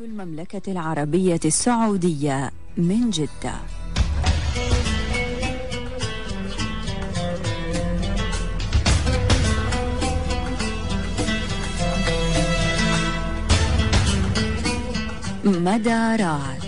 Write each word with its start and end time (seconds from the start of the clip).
المملكة 0.00 0.72
العربية 0.72 1.40
السعودية 1.44 2.50
من 2.76 3.10
جدة. 3.10 3.54
مدارات 15.44 16.64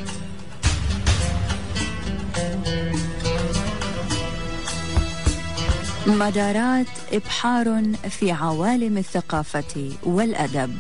مدارات 6.06 6.86
إبحار 7.12 7.82
في 8.08 8.32
عوالم 8.32 8.98
الثقافة 8.98 9.92
والأدب. 10.02 10.76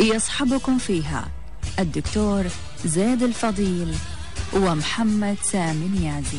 يصحبكم 0.00 0.78
فيها 0.78 1.28
الدكتور 1.78 2.44
زيد 2.84 3.22
الفضيل 3.22 3.94
ومحمد 4.52 5.36
سامي 5.42 5.88
نيازي. 5.88 6.38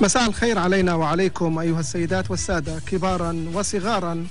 مساء 0.00 0.28
الخير 0.28 0.58
علينا 0.58 0.94
وعليكم 0.94 1.58
أيها 1.58 1.80
السيدات 1.80 2.30
والسادة 2.30 2.80
كبارا 2.86 3.46
وصغارا 3.54 4.26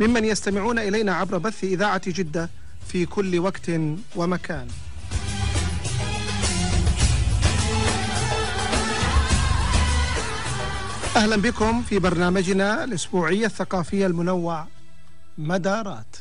ممن 0.00 0.24
يستمعون 0.24 0.78
إلينا 0.78 1.14
عبر 1.14 1.38
بث 1.38 1.64
إذاعة 1.64 2.02
جدة 2.06 2.50
في 2.88 3.06
كل 3.06 3.38
وقت 3.38 3.70
ومكان. 4.16 4.66
أهلا 11.16 11.36
بكم 11.36 11.82
في 11.82 11.98
برنامجنا 11.98 12.84
الأسبوعي 12.84 13.46
الثقافي 13.46 14.06
المنوع 14.06 14.66
مدارات. 15.38 16.16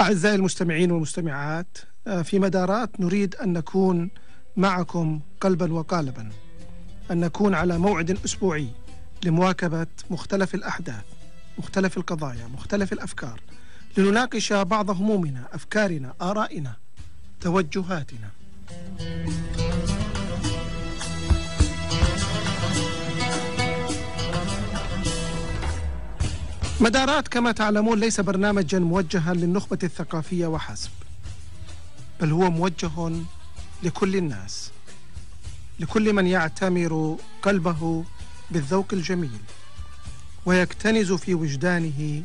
أعزائي 0.00 0.34
المستمعين 0.34 0.90
والمستمعات 0.90 1.78
في 2.22 2.38
مدارات 2.38 3.00
نريد 3.00 3.34
أن 3.34 3.52
نكون 3.52 4.10
معكم 4.56 5.20
قلبا 5.40 5.72
وقالبا. 5.72 6.30
أن 7.10 7.20
نكون 7.20 7.54
على 7.54 7.78
موعد 7.78 8.18
أسبوعي 8.24 8.68
لمواكبة 9.24 9.86
مختلف 10.10 10.54
الأحداث 10.54 11.04
مختلف 11.58 11.96
القضايا 11.96 12.46
مختلف 12.46 12.92
الأفكار 12.92 13.40
لنناقش 13.96 14.52
بعض 14.52 14.90
همومنا 14.90 15.48
أفكارنا 15.52 16.14
آرائنا 16.22 16.76
توجهاتنا. 17.40 18.30
مدارات 26.80 27.28
كما 27.28 27.52
تعلمون 27.52 28.00
ليس 28.00 28.20
برنامجا 28.20 28.78
موجها 28.78 29.34
للنخبة 29.34 29.78
الثقافية 29.82 30.46
وحسب 30.46 30.90
بل 32.20 32.32
هو 32.32 32.50
موجه 32.50 33.10
لكل 33.82 34.16
الناس. 34.16 34.70
لكل 35.80 36.12
من 36.12 36.26
يعتمر 36.26 37.16
قلبه 37.42 38.04
بالذوق 38.50 38.86
الجميل 38.92 39.40
ويكتنز 40.46 41.12
في 41.12 41.34
وجدانه 41.34 42.22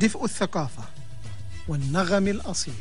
دفء 0.00 0.24
الثقافة 0.24 0.82
والنغم 1.68 2.28
الأصيل. 2.28 2.74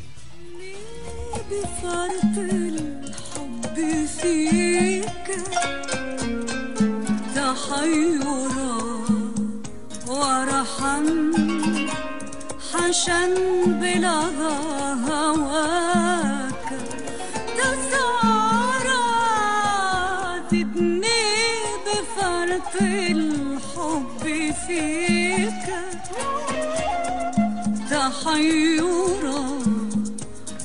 بفرط 1.52 2.38
الحب 2.38 4.06
فيك 4.22 5.28
تحيرا 7.36 8.46
ورحم 10.08 11.06
حشا 12.74 13.26
بلا 13.82 14.20
هواك 15.08 16.70
تسعرا 17.58 18.35
بفرط 22.56 22.82
الحب 22.82 24.54
فيك 24.68 25.68
تحيرا 27.92 29.60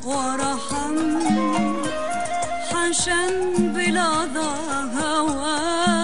ورحم 0.04 0.96
حشا 2.70 3.26
بلا 3.58 4.26
هواك 4.94 5.99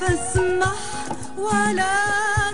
فاسمح 0.00 0.82
ولا 1.38 1.98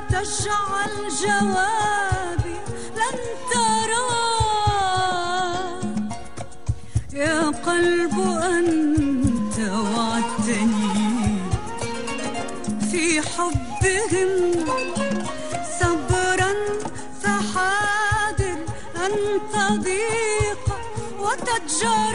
تجعل 0.09 0.95
جوابي 1.23 2.59
لن 2.99 3.19
ترى. 3.53 4.13
يا 7.13 7.41
قلب 7.67 8.17
أنت 8.57 9.57
وعدتني 9.59 10.93
في 12.91 13.05
حبهم. 13.23 14.33
صبرا 15.81 16.53
فحاذر 17.23 18.59
أن 19.05 19.15
تضيق 19.53 20.65
وتتجرى 21.21 22.12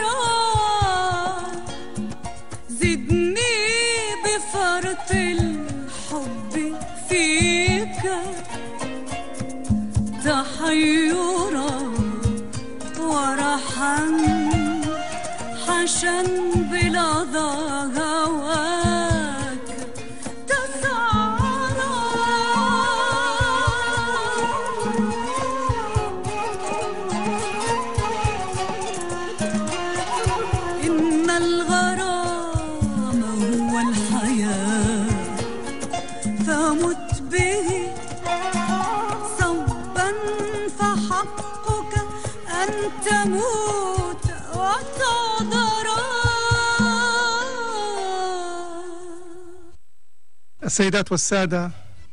السيدات 50.64 51.12
والسادة 51.12 51.70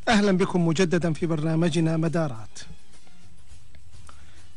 أهلا 0.08 0.32
بكم 0.32 0.68
مجددا 0.68 1.14
في 1.14 1.26
برنامجنا 1.26 1.98
مدارات. 1.98 2.60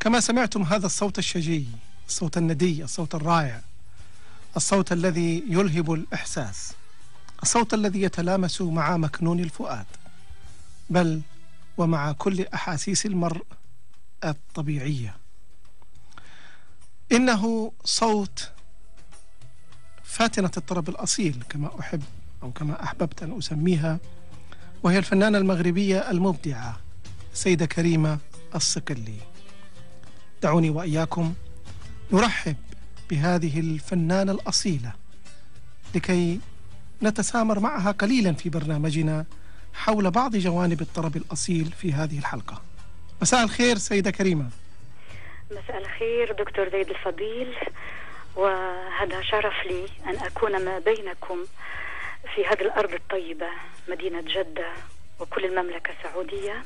كما 0.00 0.20
سمعتم 0.20 0.62
هذا 0.62 0.86
الصوت 0.86 1.18
الشجي 1.18 1.66
الصوت 2.08 2.36
الندي 2.36 2.84
الصوت 2.84 3.14
الرائع 3.14 3.60
الصوت 4.56 4.92
الذي 4.92 5.44
يلهب 5.48 5.92
الإحساس 5.92 6.72
الصوت 7.42 7.74
الذي 7.74 8.02
يتلامس 8.02 8.60
مع 8.62 8.96
مكنون 8.96 9.40
الفؤاد 9.40 9.86
بل 10.90 11.20
ومع 11.76 12.12
كل 12.12 12.46
أحاسيس 12.54 13.06
المرء 13.06 13.44
الطبيعية. 14.24 15.16
إنه 17.12 17.72
صوت 17.84 18.50
فاتنة 20.04 20.50
الطرب 20.56 20.88
الأصيل 20.88 21.44
كما 21.48 21.80
أحب 21.80 22.02
أو 22.42 22.50
كما 22.50 22.82
أحببت 22.82 23.22
أن 23.22 23.38
أسميها 23.38 23.98
وهي 24.82 24.98
الفنانة 24.98 25.38
المغربية 25.38 26.10
المبدعة 26.10 26.80
سيدة 27.34 27.66
كريمة 27.66 28.18
الصقلي 28.54 29.16
دعوني 30.42 30.70
وإياكم 30.70 31.34
نرحب 32.12 32.56
بهذه 33.10 33.60
الفنانة 33.60 34.32
الأصيلة 34.32 34.92
لكي 35.94 36.40
نتسامر 37.02 37.60
معها 37.60 37.90
قليلا 37.90 38.32
في 38.32 38.48
برنامجنا 38.48 39.24
حول 39.74 40.10
بعض 40.10 40.36
جوانب 40.36 40.80
الطرب 40.80 41.16
الأصيل 41.16 41.72
في 41.72 41.92
هذه 41.92 42.18
الحلقة. 42.18 42.62
مساء 43.22 43.44
الخير 43.44 43.78
سيدة 43.78 44.10
كريمة. 44.10 44.50
مساء 45.50 45.78
الخير 45.78 46.32
دكتور 46.32 46.68
زيد 46.68 46.90
الفضيل. 46.90 47.56
وهذا 48.36 49.22
شرف 49.22 49.66
لي 49.66 49.86
أن 50.06 50.16
أكون 50.16 50.64
ما 50.64 50.78
بينكم 50.78 51.44
في 52.34 52.46
هذه 52.46 52.60
الأرض 52.60 52.94
الطيبة 52.94 53.50
مدينة 53.88 54.20
جدة 54.20 54.72
وكل 55.20 55.44
المملكة 55.44 55.92
السعودية. 55.98 56.62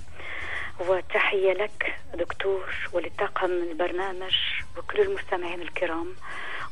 وتحية 0.80 1.52
لك 1.52 1.96
دكتور 2.14 2.74
ولطاقم 2.92 3.50
البرنامج 3.50 4.34
وكل 4.78 5.00
المستمعين 5.00 5.62
الكرام. 5.62 6.16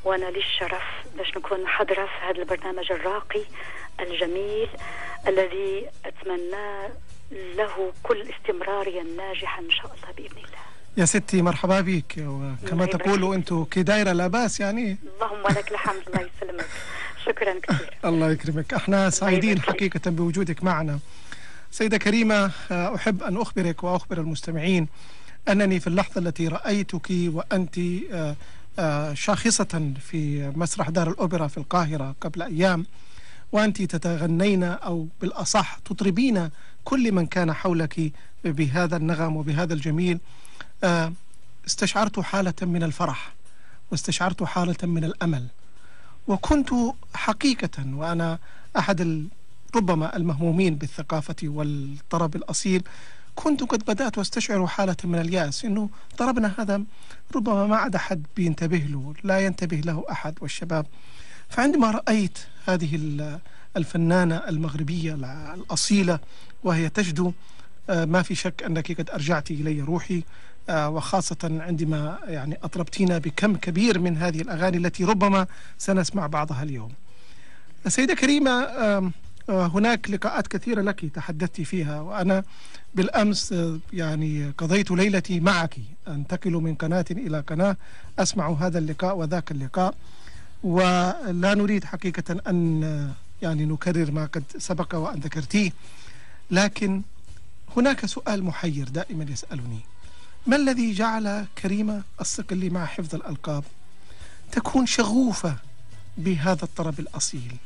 وأنا 0.04 0.26
لي 0.26 0.38
الشرف 0.38 0.84
باش 1.14 1.36
نكون 1.36 1.68
حاضرة 1.68 2.06
في 2.06 2.24
هذا 2.24 2.38
البرنامج 2.38 2.92
الراقي 2.92 3.44
الجميل 4.00 4.68
الذي 5.28 5.90
أتمنى 6.04 6.88
له 7.30 7.92
كل 8.02 8.30
استمراريا 8.30 9.02
ناجحا 9.02 9.60
إن 9.62 9.70
شاء 9.70 9.86
الله 9.94 10.12
بإذن 10.16 10.36
الله. 10.36 10.69
يا 10.96 11.04
ستي 11.04 11.42
مرحبا 11.42 11.81
بك 11.81 12.14
وكما 12.19 12.87
تقولوا. 12.87 13.34
أنتم 13.34 13.64
كي 13.64 13.82
دايرة 13.82 14.12
لا 14.12 14.26
بأس 14.26 14.60
يعني. 14.60 14.96
اللهم 15.14 15.56
لك 15.56 15.70
الحمد 15.72 16.02
الله 16.06 16.28
يسلمك. 16.37 16.66
شكرا 17.26 17.54
كثير 17.62 17.96
الله 18.10 18.31
يكرمك. 18.31 18.75
إحنا 18.75 19.10
سعيدين 19.10 19.56
فيك. 19.58 19.70
حقيقة 19.70 20.10
بوجودك 20.10 20.64
معنا. 20.64 20.98
سيدة 21.70 21.96
كريمة 21.98 22.50
آه، 22.70 22.94
أحب 22.94 23.22
أن 23.22 23.37
أخبرك 23.37 23.84
وأخبر 23.84 24.19
المستمعين 24.20 24.88
أنني 25.48 25.81
في 25.81 25.87
اللحظة 25.87 26.20
التي 26.20 26.48
رأيتك 26.48 27.08
وأنت 27.10 27.78
آه، 28.12 28.37
آه، 28.78 29.14
شاخصة 29.14 29.92
في 30.00 30.52
مسرح 30.56 30.90
دار 30.90 31.10
الأوبرا 31.10 31.46
في 31.46 31.58
القاهرة 31.58 32.14
قبل 32.20 32.42
أيام 32.42 32.87
وأنت 33.52 33.82
تتغنين 33.82 34.62
أو 34.64 35.08
بالأصح 35.20 35.78
تطربين 35.84 36.50
كل 36.84 37.12
من 37.12 37.26
كان 37.26 37.52
حولك 37.52 38.12
بهذا 38.44 38.96
النغم 38.96 39.37
وبهذا 39.37 39.75
الجميل. 39.75 40.19
استشعرت 41.66 42.20
حالة 42.20 42.54
من 42.62 42.82
الفرح 42.82 43.32
واستشعرت 43.90 44.42
حالة 44.42 44.76
من 44.82 45.04
الأمل. 45.04 45.46
وكنت 46.28 46.70
حقيقة 47.14 47.84
وأنا 47.94 48.38
أحد 48.78 49.28
ربما 49.76 50.16
المهمومين 50.16 50.74
بالثقافة 50.74 51.36
والطرب 51.44 52.36
الأصيل 52.36 52.82
كنت 53.34 53.62
قد 53.62 53.84
بدأت 53.84 54.18
أستشعر 54.18 54.66
حالة 54.66 54.96
من 55.04 55.18
اليأس 55.18 55.64
إنه 55.64 55.90
طربنا 56.18 56.54
هذا 56.58 56.82
ربما 57.36 57.66
ما 57.66 57.76
عاد 57.76 57.94
أحد 57.94 58.26
بينتبه 58.36 58.76
له 58.78 59.14
لا 59.24 59.38
ينتبه 59.38 59.76
له 59.76 60.04
أحد. 60.10 60.34
والشباب 60.40 60.86
فعندما 61.48 61.90
رأيت 61.90 62.38
هذه 62.66 62.96
ال- 62.96 63.38
الفنانة 63.76 64.36
المغربية 64.36 65.14
الأصيلة 65.54 66.18
وهي 66.64 66.88
تجدو 66.88 67.32
آه، 67.90 68.04
ما 68.04 68.22
في 68.22 68.34
شك 68.34 68.62
أنك 68.62 68.92
قد 69.00 69.10
أرجعت 69.10 69.50
إلي 69.50 69.80
روحي. 69.80 70.16
آه، 70.18 70.22
وخاصة 70.68 71.36
عندما 71.42 72.18
يعني 72.24 72.58
أطربتينا 72.62 73.18
بكم 73.18 73.56
كبير 73.56 73.98
من 73.98 74.16
هذه 74.16 74.40
الأغاني 74.40 74.76
التي 74.76 75.04
ربما 75.04 75.46
سنسمع 75.78 76.26
بعضها 76.26 76.62
اليوم. 76.62 76.92
سيدة 77.88 78.14
كريمة 78.14 78.50
آه، 79.50 79.66
هناك 79.66 80.10
لقاءات 80.10 80.46
كثيرة 80.46 80.82
لك 80.82 81.04
تحدثت 81.04 81.60
فيها 81.60 82.00
وأنا 82.00 82.44
بالأمس 82.94 83.52
آه، 83.52 83.78
يعني 83.92 84.52
قضيت 84.58 84.90
ليلتي 84.90 85.40
معك 85.40 85.76
أنتقل 86.08 86.52
من 86.52 86.74
قناة 86.74 87.04
إلى 87.10 87.40
قناة 87.40 87.76
أسمع 88.18 88.50
هذا 88.50 88.78
اللقاء 88.78 89.16
وذاك 89.16 89.50
اللقاء. 89.50 89.94
ولا 90.62 91.54
نريد 91.54 91.84
حقيقة 91.84 92.40
أن 92.48 92.84
آه، 92.84 93.10
يعني 93.42 93.64
نكرر 93.64 94.10
ما 94.10 94.26
قد 94.26 94.42
سبق 94.58 94.94
وأن 94.94 95.20
ذكرتيه 95.20 95.70
لكن 96.50 97.02
هناك 97.76 98.06
سؤال 98.06 98.44
محير 98.44 98.88
دائما 98.88 99.26
يسألني. 99.30 99.80
ما 100.46 100.56
الذي 100.56 100.92
جعل 100.92 101.46
كريمة 101.62 102.02
الصقلي 102.20 102.70
مع 102.70 102.87
حفظ 102.87 103.14
الألقاب 103.14 103.64
تكون 104.52 104.87
شغوفة 104.87 105.56
بهذا 106.16 106.62
الطرب 106.62 107.00
الأصيل؟ 107.00 107.56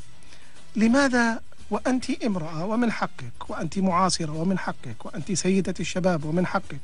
لماذا 0.77 1.41
وأنت 1.71 2.11
امرأة 2.11 2.67
ومن 2.67 2.93
حقك 2.93 3.51
وأنت 3.51 3.79
معاصرة 3.79 4.33
ومن 4.33 4.59
حقك 4.59 5.07
وأنت 5.07 5.33
سيدة 5.33 5.75
الشباب 5.81 6.25
ومن 6.25 6.47
حقك 6.47 6.81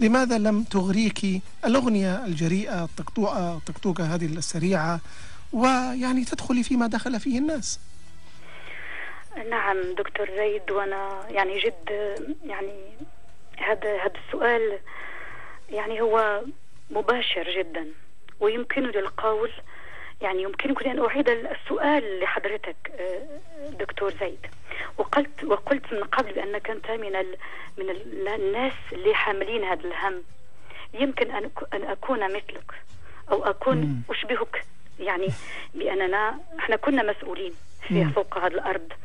لماذا 0.00 0.38
لم 0.38 0.62
تغريك 0.62 1.42
الأغنية 1.64 2.24
الجريئة 2.24 2.84
الطقطوقة 2.84 3.56
الطقطوقة 3.56 4.14
هذه 4.14 4.26
السريعة؟ 4.26 5.00
ويعني 5.52 6.24
تدخلي 6.24 6.62
فيما 6.62 6.86
دخل 6.86 7.20
فيه 7.20 7.38
الناس. 7.38 7.80
نعم 9.50 9.76
دكتور 9.98 10.26
زيد 10.36 10.70
وأنا 10.70 11.28
يعني 11.30 11.58
جد 11.58 11.88
يعني 12.46 12.96
هذا 13.58 14.04
هذا 14.04 14.12
السؤال 14.26 14.78
يعني 15.70 16.00
هو 16.00 16.42
مباشر 16.90 17.50
جدا 17.58 17.86
ويمكنني 18.40 18.98
القول 18.98 19.50
يعني 20.22 20.42
يمكنكم 20.42 20.90
أن 20.90 21.04
أعيد 21.04 21.28
السؤال 21.28 22.20
لحضرتك 22.20 22.76
آه، 23.00 23.70
دكتور 23.70 24.10
زيد 24.20 24.46
وقلت 24.98 25.44
وقلت 25.44 25.92
من 25.92 26.04
قبل 26.04 26.32
بانك 26.32 26.70
أنت 26.70 26.90
من 26.90 27.16
ال 27.16 27.36
من 27.78 27.90
ال 27.90 28.28
الناس 28.28 28.72
اللي 28.92 29.14
حاملين 29.14 29.64
هذا 29.64 29.84
الهم. 29.84 30.22
يمكن 30.94 31.30
أن 31.30 31.50
أك- 31.58 31.74
أن 31.74 31.82
أكون 31.84 32.24
مثلك 32.36 32.72
أو 33.30 33.44
أكون 33.44 33.76
مم. 33.76 34.02
أشبهك. 34.10 34.64
يعني 35.00 35.28
بأننا 35.74 36.38
إحنا 36.58 36.76
كنا 36.76 37.02
مسؤولين 37.12 37.52
في. 37.90 38.10
فوق 38.12 38.38
هذه 38.38 38.52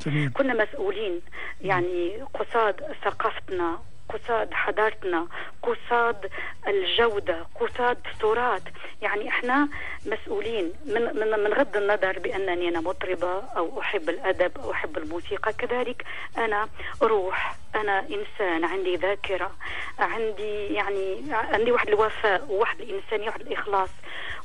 جميل. 0.06 0.32
كنا 0.34 0.64
مسؤولين 0.64 1.22
يعني 1.62 2.24
قصاد 2.34 2.94
ثقافتنا 3.06 3.80
قصاد 4.10 4.54
حضارتنا 4.54 5.28
قصاد 5.64 6.30
الجودة 6.68 7.46
قصاد 7.60 7.98
التراث. 8.14 8.64
يعني 9.02 9.30
إحنا 9.30 9.68
مسؤولين 10.06 10.74
من, 10.86 11.02
من, 11.02 11.44
من 11.44 11.54
غض 11.54 11.78
النظر 11.78 12.20
بأنني 12.20 12.70
أنا 12.70 12.82
مطربة 12.82 13.40
أو 13.58 13.82
أحب 13.82 14.10
الأدب 14.10 14.58
أو 14.58 14.72
أحب 14.72 14.98
الموسيقى. 14.98 15.54
كذلك 15.54 16.06
أنا 16.38 16.70
روح 17.02 17.56
أنا 17.76 18.00
إنسان 18.00 18.66
عندي 18.66 18.96
ذاكرة 18.96 19.52
عندي 20.00 20.66
يعني 20.74 21.24
عندي 21.32 21.72
واحد 21.72 21.88
الوفاء 21.88 22.46
وواحد 22.50 22.82
الإنسانية 22.82 23.24
وواحد 23.26 23.42
الإخلاص. 23.42 23.90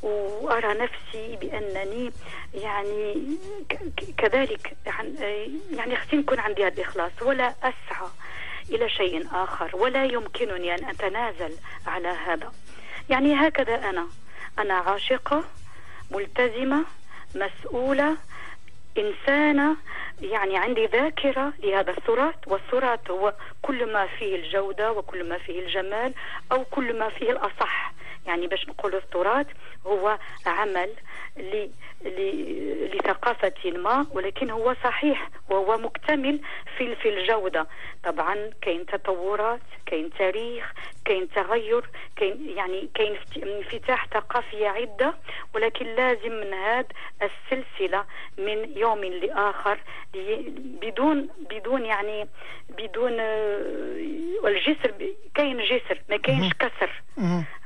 وأرى 0.02 0.74
نفسي 0.74 1.36
بأنني 1.40 2.10
يعني 2.54 3.36
كذلك 4.18 4.76
يعني 5.70 5.96
خصني 5.96 6.20
يكون 6.20 6.38
عندي 6.38 6.66
هذا 6.66 6.74
الإخلاص. 6.74 7.12
ولا 7.22 7.54
أسعى 7.62 8.08
إلى 8.70 8.88
شيء 8.88 9.28
آخر. 9.32 9.76
ولا 9.76 10.04
يمكنني 10.04 10.74
أن 10.74 10.84
أتنازل 10.84 11.54
على 11.86 12.08
هذا. 12.08 12.52
يعني 13.10 13.34
هكذا 13.34 13.90
أنا. 13.90 14.06
أنا 14.58 14.74
عاشقة 14.74 15.44
ملتزمة 16.10 16.84
مسؤولة 17.34 18.16
إنسانة. 18.98 19.76
يعني 20.22 20.58
عندي 20.58 20.86
ذاكرة 20.86 21.52
لهذا 21.62 21.90
التراث 21.90 22.34
والتراث 22.46 23.10
هو 23.10 23.34
كل 23.62 23.92
ما 23.92 24.06
فيه 24.06 24.36
الجودة 24.36 24.92
وكل 24.92 25.28
ما 25.28 25.38
فيه 25.38 25.60
الجمال 25.60 26.14
أو 26.52 26.64
كل 26.64 26.98
ما 26.98 27.08
فيه 27.08 27.30
الأصح. 27.30 27.92
يعني 28.26 28.46
باش 28.46 28.68
نقول 28.68 28.94
التراث 28.94 29.46
هو 29.86 30.18
عمل 30.46 30.90
ل- 31.36 31.68
ل- 32.04 32.90
لثقافة 32.96 33.52
ما 33.70 34.06
ولكن 34.12 34.50
هو 34.50 34.74
صحيح 34.84 35.28
وهو 35.50 35.78
مكتمل 35.78 36.40
في 36.78 36.96
في 36.96 37.08
الجودة. 37.08 37.66
طبعا 38.04 38.50
كاين 38.62 38.86
تطورات 38.86 39.60
كاين 39.86 40.10
تاريخ 40.18 40.72
كاين 41.04 41.28
تغير 41.30 41.84
كاين 42.16 42.50
يعني 42.56 42.88
كاين 42.94 43.16
انفتاح 43.42 44.06
ثقافية 44.06 44.68
عدة 44.68 45.14
ولكن 45.54 45.86
لازم 45.86 46.32
من 46.32 46.54
هذا 46.54 46.86
السلسلة 47.22 48.04
من 48.38 48.72
يوم 48.76 49.04
لآخر 49.04 49.78
لي- 50.14 50.52
بدون 50.82 51.28
بدون 51.50 51.84
يعني 51.84 52.28
بدون 52.68 53.12
آه، 53.20 54.44
الجسر 54.44 54.92
كاين 55.34 55.58
جسر 55.64 56.02
ما 56.10 56.16
كاينش 56.16 56.52
كسر. 56.52 57.02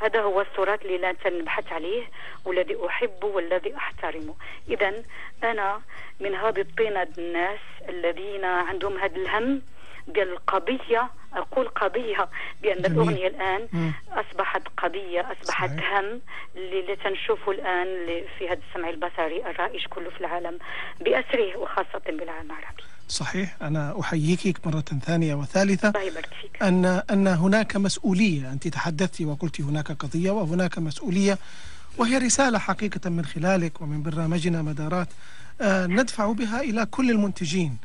هذا 0.00 0.20
هو 0.20 0.44
التراث 0.50 0.82
اللي 0.82 0.98
لا 0.98 1.14
نبحث 1.26 1.72
عليه 1.72 2.04
والذي 2.44 2.76
أحبه 2.86 3.26
والذي 3.26 3.76
أحترمه 3.76 4.34
إذا 4.68 5.02
أنا 5.44 5.80
من 6.20 6.34
هذه 6.34 6.60
الطينة 6.60 7.08
الناس 7.18 7.60
الذين 7.88 8.44
عندهم 8.44 8.98
هذا 8.98 9.16
الهم 9.16 9.62
ديال 10.08 10.32
القضية 10.32 11.10
أقول 11.36 11.68
قضية 11.68 12.28
بأن 12.62 12.82
جميل. 12.82 12.92
الأغنية 12.92 13.26
الآن 13.26 13.68
مم. 13.72 13.92
أصبحت 14.12 14.62
قضية 14.76 15.20
أصبحت 15.20 15.70
صحيح. 15.70 15.92
هم 15.92 16.20
اللي 16.56 16.96
تنشوفه 16.96 17.52
الآن 17.52 17.86
في 18.38 18.48
هذا 18.48 18.60
السمع 18.68 18.88
البصري 18.88 19.50
الرائج 19.50 19.86
كله 19.86 20.10
في 20.10 20.20
العالم 20.20 20.58
بأسره 21.00 21.56
وخاصة 21.56 22.02
بالعالم 22.06 22.50
العربي 22.50 22.82
صحيح. 23.08 23.56
أنا 23.62 24.00
أحييك 24.00 24.66
مرة 24.66 24.84
ثانية 25.06 25.34
وثالثة. 25.34 25.88
أن 26.62 26.84
أن 26.84 27.26
هناك 27.26 27.76
مسؤولية. 27.76 28.52
أنت 28.52 28.68
تحدثت 28.68 29.20
وقلت 29.20 29.60
هناك 29.60 29.92
قضية 29.92 30.30
وهناك 30.30 30.78
مسؤولية 30.78 31.38
وهي 31.98 32.18
رسالة 32.18 32.58
حقيقة 32.58 33.10
من 33.10 33.24
خلالك 33.24 33.80
ومن 33.80 34.02
برنامجنا 34.02 34.62
مدارات. 34.62 35.08
آه، 35.60 35.86
ندفع 35.86 36.32
بها 36.32 36.60
إلى 36.60 36.86
كل 36.86 37.10
المنتجين. 37.10 37.76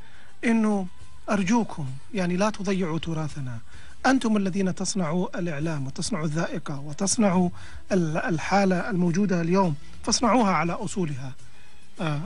إنه 0.46 0.88
أرجوكم 1.30 1.86
يعني 2.14 2.38
لا 2.38 2.50
تضيعوا 2.50 3.00
تراثنا. 3.00 3.58
أنتم 4.06 4.38
الذين 4.38 4.76
تصنعوا 4.76 5.40
الإعلام 5.40 5.88
وتصنعوا 5.88 6.26
الذائقة 6.26 6.80
وتصنعوا 6.80 7.50
ال- 7.92 8.18
الحالة 8.18 8.90
الموجودة 8.90 9.42
اليوم 9.42 9.76
فاصنعوها 10.04 10.52
على 10.52 10.74
أصولها. 10.74 11.32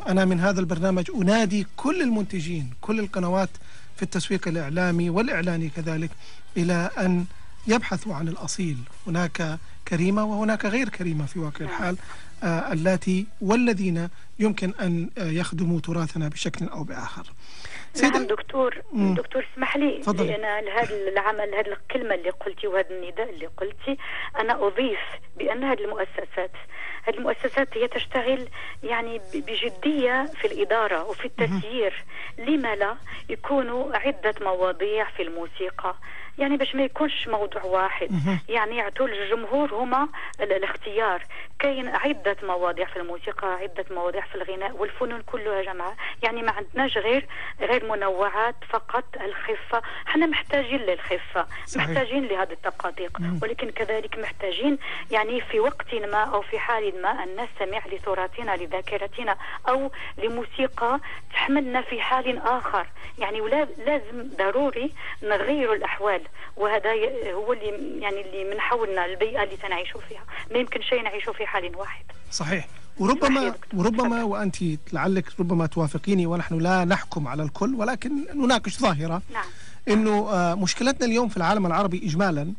أنا 0.07 0.25
من 0.25 0.39
هذا 0.39 0.59
البرنامج 0.59 1.11
أنادي 1.21 1.67
كل 1.77 2.01
المنتجين 2.01 2.69
كل 2.81 2.99
القنوات 2.99 3.49
في 3.95 4.03
التسويق 4.03 4.47
الإعلامي 4.47 5.09
والإعلاني 5.09 5.69
كذلك 5.69 6.09
إلى 6.57 6.89
أن 6.97 7.25
يبحثوا 7.67 8.15
عن 8.15 8.27
الأصيل 8.27 8.77
هناك 9.07 9.59
كريمة 9.87 10.25
وهناك 10.25 10.65
غير 10.65 10.89
كريمة 10.89 11.25
في 11.25 11.39
واقع 11.39 11.65
الحال 11.65 11.97
آه، 12.43 12.73
اللاتي 12.73 13.27
والذين 13.41 14.09
يمكن 14.39 14.73
أن 14.81 15.09
آه، 15.17 15.29
يخدموا 15.31 15.79
تراثنا 15.79 16.27
بشكل 16.27 16.65
أو 16.67 16.83
بآخر 16.83 17.23
نعم 18.03 18.27
دكتور 18.27 18.81
مم. 18.93 19.13
دكتور 19.13 19.45
اسمح 19.53 19.77
لي 19.77 19.99
تفضلي. 19.99 20.35
أنا 20.35 20.81
هذا 20.81 20.95
العمل 20.95 21.55
هذه 21.55 21.77
الكلمة 21.81 22.15
اللي 22.15 22.29
قلتي 22.29 22.67
وهذا 22.67 22.89
النداء 22.89 23.29
اللي 23.29 23.45
قلتي 23.45 23.97
أنا 24.39 24.67
أضيف 24.67 24.99
بأن 25.37 25.63
هذه 25.63 25.83
المؤسسات 25.83 26.51
هذه 27.07 27.17
المؤسسات 27.17 27.77
هي 27.77 27.87
تشتغل 27.87 28.47
يعني 28.83 29.17
ب- 29.19 29.45
بجدية 29.45 30.25
في 30.41 30.47
الإدارة 30.47 31.03
وفي 31.03 31.25
التسيير. 31.25 32.03
لما 32.37 32.75
لا؟ 32.75 32.95
يكونوا 33.29 33.95
عدة 33.97 34.33
مواضيع 34.41 35.09
في 35.09 35.23
الموسيقى. 35.23 35.95
يعني 36.37 36.57
باش 36.57 36.75
ما 36.75 36.83
يكونش 36.83 37.27
موضوع 37.27 37.63
واحد. 37.63 38.09
يعني 38.49 38.77
يعطوا 38.77 39.07
الجمهور 39.07 39.73
هما 39.73 40.07
ال- 40.41 40.53
الاختيار. 40.53 41.23
كاين 41.59 41.87
عدة 41.87 42.37
مواضيع 42.43 42.85
في 42.85 42.97
الموسيقى 42.97 43.47
عدة 43.53 43.85
مواضيع 43.91 44.21
في 44.21 44.35
الغناء 44.35 44.71
والفنون 44.77 45.21
كلها 45.21 45.61
جمعة 45.63 45.95
يعني 46.23 46.41
ما 46.41 46.51
عندناش 46.51 46.97
غير 46.97 47.27
غير 47.61 47.85
منوعات 47.85 48.55
فقط 48.69 49.03
الخفة. 49.21 49.81
إحنا 50.07 50.25
محتاجين 50.25 50.79
للخفة 50.79 51.47
صحيح. 51.65 51.89
محتاجين 51.89 52.25
لهذه 52.25 52.57
مم. 53.19 53.39
ولكن 53.43 53.69
كذلك 53.69 54.17
محتاجين 54.19 54.77
يعني 55.11 55.41
في 55.41 55.59
وقت 55.59 55.95
ما 55.95 56.23
أو 56.23 56.41
في 56.41 56.59
حال 56.59 57.01
ما 57.01 57.09
أن 57.09 57.27
نستمع 57.43 57.81
لتراثنا 57.91 58.55
لذاكرتنا 58.55 59.37
أو 59.69 59.91
لموسيقى 60.17 60.99
تحملنا 61.33 61.81
في 61.81 62.01
حال 62.01 62.37
آخر. 62.37 62.87
يعني 63.19 63.41
ولا 63.41 63.67
لازم 63.85 64.29
ضروري 64.37 64.91
نغير 65.23 65.73
الأحوال. 65.73 66.21
وهذا 66.57 66.89
هو 67.33 67.53
اللي 67.53 67.99
يعني 68.01 68.21
اللي 68.21 68.43
من 68.53 68.59
حولنا 68.59 69.05
البيئة 69.05 69.43
اللي 69.43 69.57
تنعيش 69.57 69.89
فيها. 70.09 70.23
ما 70.51 70.57
يمكن 70.59 70.81
شيء 70.81 71.01
نعيشه 71.03 71.31
في 71.31 71.45
حال 71.45 71.75
واحد. 71.75 72.05
صحيح. 72.31 72.67
وربما. 72.99 73.55
وربما 73.73 74.23
وانت 74.23 74.55
لعلك 74.93 75.25
ربما 75.39 75.65
توافقيني 75.65 76.25
ونحن 76.25 76.57
لا 76.57 76.85
نحكم 76.85 77.27
على 77.27 77.43
الكل 77.43 77.75
ولكن 77.75 78.11
نناقش 78.35 78.79
ظاهرة. 78.79 79.21
نعم. 79.33 79.45
إنه 79.87 80.29
آه، 80.29 80.55
مشكلتنا 80.55 81.07
اليوم 81.07 81.29
في 81.29 81.37
العالم 81.37 81.65
العربي 81.65 81.97
اجمالا 82.05 82.53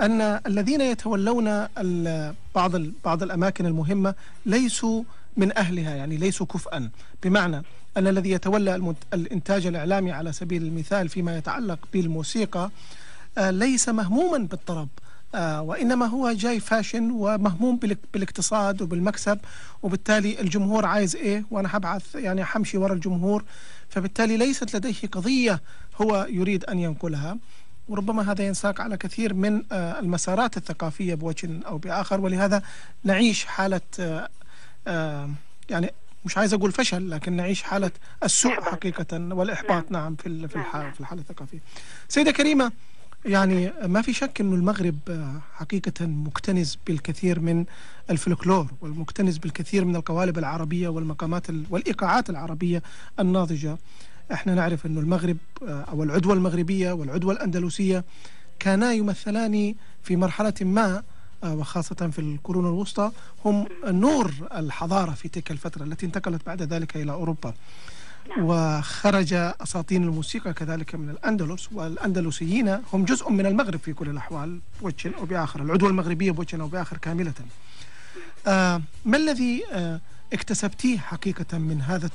أن 0.00 0.20
الذين 0.46 0.80
يتولون 0.80 1.66
بعض 2.54 2.76
بعض 3.04 3.22
الأماكن 3.22 3.66
المهمة 3.66 4.14
ليسوا 4.46 5.02
من 5.36 5.58
أهلها 5.58 5.96
يعني 5.96 6.16
ليسوا 6.16 6.46
كفءا 6.46 6.90
بمعنى 7.22 7.62
أن 7.96 8.06
الذي 8.06 8.30
يتولى 8.30 8.94
الإنتاج 9.14 9.66
الإعلامي 9.66 10.12
على 10.12 10.32
سبيل 10.32 10.62
المثال 10.62 11.08
فيما 11.08 11.38
يتعلق 11.38 11.78
بالموسيقى 11.92 12.70
ليس 13.38 13.88
مهموما 13.88 14.38
بالطرب 14.38 14.88
آه، 15.34 15.62
وإنما 15.62 16.06
هو 16.06 16.32
جاي 16.32 16.60
فاشن 16.60 17.10
ومهموم 17.10 17.80
بالاقتصاد 18.14 18.82
وبالمكسب 18.82 19.38
وبالتالي 19.82 20.40
الجمهور 20.40 20.86
عايز 20.86 21.16
إيه 21.16 21.44
وأنا 21.50 21.76
هبعث 21.76 22.14
يعني 22.14 22.44
حمشي 22.44 22.78
ورا 22.78 22.94
الجمهور 22.94 23.44
فبالتالي 23.88 24.36
ليست 24.36 24.76
لديه 24.76 25.08
قضية 25.12 25.60
هو 26.02 26.26
يريد 26.30 26.64
أن 26.64 26.78
ينقلها 26.78 27.38
وربما 27.88 28.32
هذا 28.32 28.46
ينساق 28.46 28.80
على 28.80 28.96
كثير 28.96 29.34
من 29.34 29.62
آه، 29.72 29.98
المسارات 30.00 30.56
الثقافية 30.56 31.14
بوجه 31.14 31.50
أو 31.66 31.78
بآخر 31.78 32.20
ولهذا 32.20 32.62
نعيش 33.04 33.44
حالة 33.44 33.80
آه، 34.00 34.28
آه، 34.86 35.30
يعني 35.70 35.92
مش 36.24 36.38
عايز 36.38 36.54
أقول 36.54 36.72
فشل 36.72 37.10
لكن 37.10 37.32
نعيش 37.32 37.62
حالة 37.62 37.90
السوء 38.24 38.52
إحباط. 38.52 38.68
حقيقة 38.68 39.34
والإحباط 39.34 39.90
نعم. 39.92 40.02
نعم 40.02 40.14
في 40.16 40.26
ال- 40.26 40.48
في 40.48 40.58
نعم، 40.58 40.66
الحالة 40.66 40.84
نعم. 40.84 40.92
في 40.92 41.00
يعني 43.24 43.72
ما 43.86 44.02
في 44.02 44.12
شك 44.12 44.40
إنه 44.40 44.54
المغرب 44.54 44.96
آه، 45.08 45.40
حقيقة 45.54 46.06
مكتنز 46.06 46.78
بالكثير 46.86 47.40
من 47.40 47.64
الفلكلور 48.10 48.66
والمكتنز 48.80 49.38
بالكثير 49.38 49.84
من 49.84 49.96
القوالب 49.96 50.38
العربية 50.38 50.88
والمقامات 50.88 51.50
ال- 51.50 51.64
والإيقاعات 51.70 52.30
العربية 52.30 52.82
الناضجة. 53.20 53.78
إحنا 54.32 54.54
نعرف 54.54 54.86
إنه 54.86 55.00
المغرب 55.00 55.36
آه، 55.68 55.80
أو 55.82 56.02
العدوى 56.02 56.32
المغربية 56.32 56.92
والعدوى 56.92 57.34
الأندلسية 57.34 58.04
كانا 58.58 58.92
يمثلان 58.92 59.74
في 60.02 60.16
مرحلة 60.16 60.54
ما 60.60 61.02
آه، 61.44 61.54
وخاصة 61.54 62.10
في 62.12 62.18
القرون 62.18 62.66
الوسطى 62.66 63.10
هم 63.44 63.66
نور 63.84 64.32
الحضارة 64.56 65.10
في 65.10 65.28
تلك 65.28 65.50
الفترة 65.50 65.84
التي 65.84 66.06
انتقلت 66.06 66.46
بعد 66.46 66.62
ذلك 66.62 66.96
إلى 66.96 67.12
أوروبا 67.12 67.54
وخرج 68.38 69.32
أساطين 69.32 70.04
الموسيقى 70.04 70.52
كذلك 70.52 70.94
من 70.94 71.10
الأندلس 71.10 71.68
والأندلسيين 71.72 72.78
هم 72.92 73.04
جزء 73.04 73.30
من 73.30 73.46
المغرب 73.46 73.80
في 73.80 73.92
كل 73.92 74.08
الأحوال 74.08 74.58
بوجه 74.82 75.12
أو 75.18 75.24
بآخر. 75.24 75.62
العدوى 75.62 75.88
المغربية 75.88 76.30
بوجه 76.30 76.60
أو 76.60 76.68
بآخر 76.68 76.96
كاملة. 76.96 77.32
آه 78.46 78.82
ما 79.04 79.16
الذي 79.16 79.64
آه 79.72 80.00
اكتسبتيه 80.32 80.98
حقيقة 80.98 81.58
من 81.58 81.82
هذا 81.82 82.10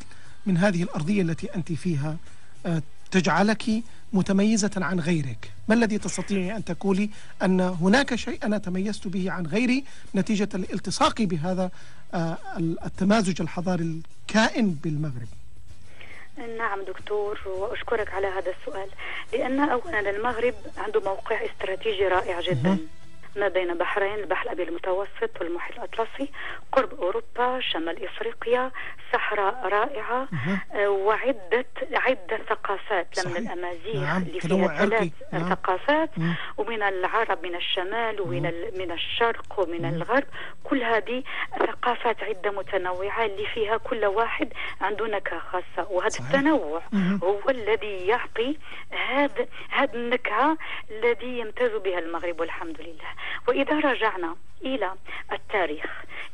من 0.45 0.57
هذه 0.57 0.83
الأرضية 0.83 1.21
التي 1.21 1.55
أنت 1.55 1.71
فيها؟ 1.71 2.17
آه 2.65 2.81
تجعلك 3.11 3.83
متميزة 4.13 4.71
عن 4.77 4.99
غيرك. 4.99 5.51
ما 5.67 5.75
الذي 5.75 5.97
تستطيعي 5.97 6.57
أن 6.57 6.65
تقولي 6.65 7.09
أن 7.43 7.59
هناك 7.61 8.15
شيء 8.15 8.45
أنا 8.45 8.57
تميزت 8.57 9.07
به 9.07 9.31
عن 9.31 9.45
غيري 9.45 9.83
نتيجة 10.15 10.49
الالتصاق 10.55 11.21
بهذا 11.21 11.71
آه 12.13 12.37
التمازج 12.85 13.41
الحضاري 13.41 14.01
الكائن 14.29 14.71
بالمغرب؟ 14.71 15.27
نعم 16.57 16.81
دكتور 16.81 17.39
وأشكرك 17.45 18.13
على 18.13 18.27
هذا 18.27 18.53
السؤال 18.59 18.89
لأن 19.33 19.59
أولا 19.59 19.99
المغرب 19.99 20.53
عنده 20.77 20.99
موقع 20.99 21.45
استراتيجي 21.45 22.07
رائع 22.07 22.41
جدا. 22.41 22.77
ما 23.35 23.47
بين 23.47 23.73
بحرين 23.73 24.13
البحر 24.15 24.45
الأبيض 24.45 24.67
المتوسط 24.67 25.41
والمحيط 25.41 25.75
الأطلسي 25.77 26.31
قرب 26.71 26.93
أوروبا 27.01 27.59
شمال 27.59 28.05
إفريقيا 28.05 28.71
صحراء 29.13 29.67
رائعة 29.67 30.27
آه، 30.75 30.89
وعدة 30.89 31.65
عدة 31.93 32.37
ثقافات 32.49 33.07
من 33.17 33.23
صحيح. 33.33 33.37
الأمازيغ 33.37 34.01
نعم، 34.03 34.21
اللي 34.21 34.39
فيها 34.39 34.67
ثلاث. 34.85 35.11
نعم. 35.33 35.49
ثقافات 35.49 36.09
مم. 36.19 36.35
ومن 36.57 36.83
العرب 36.83 37.43
من 37.45 37.55
الشمال 37.55 38.21
ومن 38.21 38.45
ال- 38.45 38.71
من 38.79 38.91
الشرق 38.91 39.59
ومن 39.59 39.85
الغرب 39.85 40.23
كل 40.63 40.83
هذه 40.83 41.23
ثقافات 41.59 42.23
عدة 42.23 42.51
متنوعة 42.51 43.25
اللي 43.25 43.45
فيها 43.53 43.77
كل 43.77 44.05
واحد 44.05 44.53
عنده 44.81 45.07
نكهة 45.07 45.39
خاصة 45.39 45.91
وهذا 45.91 46.09
صحيح. 46.09 46.29
التنوع 46.29 46.81
مهم. 46.91 47.19
هو 47.23 47.49
الذي 47.49 48.07
يعطي 48.07 48.57
هذا 49.09 49.47
هذه 49.69 49.93
النكهة 49.95 50.57
الذي 50.91 51.39
يمتاز 51.39 51.71
بها 51.71 51.99
المغرب 51.99 52.39
والحمد 52.39 52.81
لله 52.81 53.09
وإذا 53.47 53.79
رجعنا 53.79 54.35
إلى 54.65 54.91
التاريخ 55.31 55.85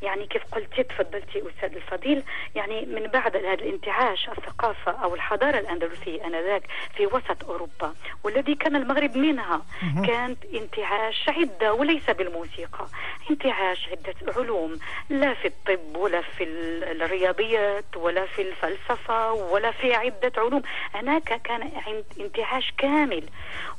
يعني 0.01 0.25
كيف 0.27 0.41
قلتي 0.51 0.83
تفضلتي 0.83 1.43
أستاذ 1.49 1.75
الفضيل 1.75 2.23
يعني 2.55 2.85
من 2.85 3.07
بعد 3.07 3.35
هذا 3.35 3.53
الانتعاش 3.53 4.29
الثقافة 4.29 4.91
أو 4.91 5.15
الحضارة 5.15 5.59
الأندلسية 5.59 6.25
آنذاك 6.25 6.63
في 6.97 7.05
وسط 7.07 7.43
أوروبا 7.49 7.93
والذي 8.23 8.55
كان 8.55 8.75
المغرب 8.75 9.17
منها 9.17 9.61
كانت 10.07 10.45
انتعاش 10.45 11.29
عدة 11.29 11.73
وليس 11.73 12.09
بالموسيقى 12.09 12.85
انتعاش 13.31 13.89
عدة 13.89 14.15
علوم 14.37 14.79
لا 15.09 15.33
في 15.33 15.47
الطب 15.47 15.95
ولا 15.97 16.21
في 16.21 16.43
ال- 16.43 17.01
الرياضيات 17.01 17.85
ولا 17.97 18.25
في 18.25 18.41
الفلسفة 18.41 19.33
ولا 19.33 19.71
في 19.71 19.93
عدة 19.93 20.31
علوم 20.37 20.61
هناك 20.93 21.41
كان 21.43 21.61
عند- 21.87 22.05
انتعاش 22.19 22.73
كامل 22.77 23.23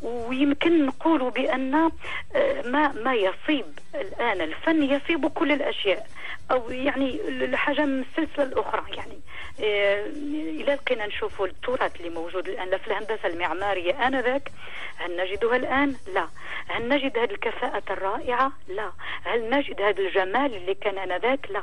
ويمكن 0.02 0.86
نقول 0.86 1.30
بأن 1.30 1.74
آه، 2.34 2.62
ما 2.62 2.92
ما 3.02 3.14
يصيب 3.14 3.66
الآن 3.94 4.40
الفن 4.40 4.82
يصيب 4.82 5.26
كل 5.26 5.52
الأشياء 5.52 6.06
أو 6.50 6.70
يعني 6.70 7.20
الحاجة 7.28 7.84
من 7.84 8.00
السلسلة 8.02 8.44
الأخرى 8.44 8.96
يعني 8.96 9.20
آه، 9.60 10.06
إذا 10.62 10.74
لقينا 10.74 11.06
نشوفوا 11.06 11.46
التراث 11.46 11.96
اللي 11.96 12.10
موجود 12.10 12.48
الآن 12.48 12.78
في 12.78 12.86
الهندسة 12.86 13.26
المعمارية 13.26 14.06
آنذاك 14.06 14.52
هل 14.96 15.16
نجدها 15.16 15.56
الآن؟ 15.56 15.96
لا 16.14 16.28
هل 16.68 16.88
نجد 16.88 17.18
هذه 17.18 17.30
الكفاءة 17.30 17.82
الرائعة؟ 17.90 18.52
لا 18.68 18.92
هل 19.24 19.50
نجد 19.50 19.82
هذا 19.82 20.00
الجمال 20.00 20.54
اللي 20.54 20.74
كان 20.74 20.98
آنذاك؟ 20.98 21.50
لا 21.50 21.62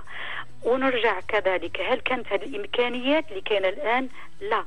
ونرجع 0.63 1.19
كذلك 1.19 1.81
هل 1.81 1.99
كانت 1.99 2.33
هذه 2.33 2.43
الإمكانيات 2.43 3.29
اللي 3.29 3.41
كان 3.41 3.65
الآن؟ 3.65 4.09
لا 4.41 4.63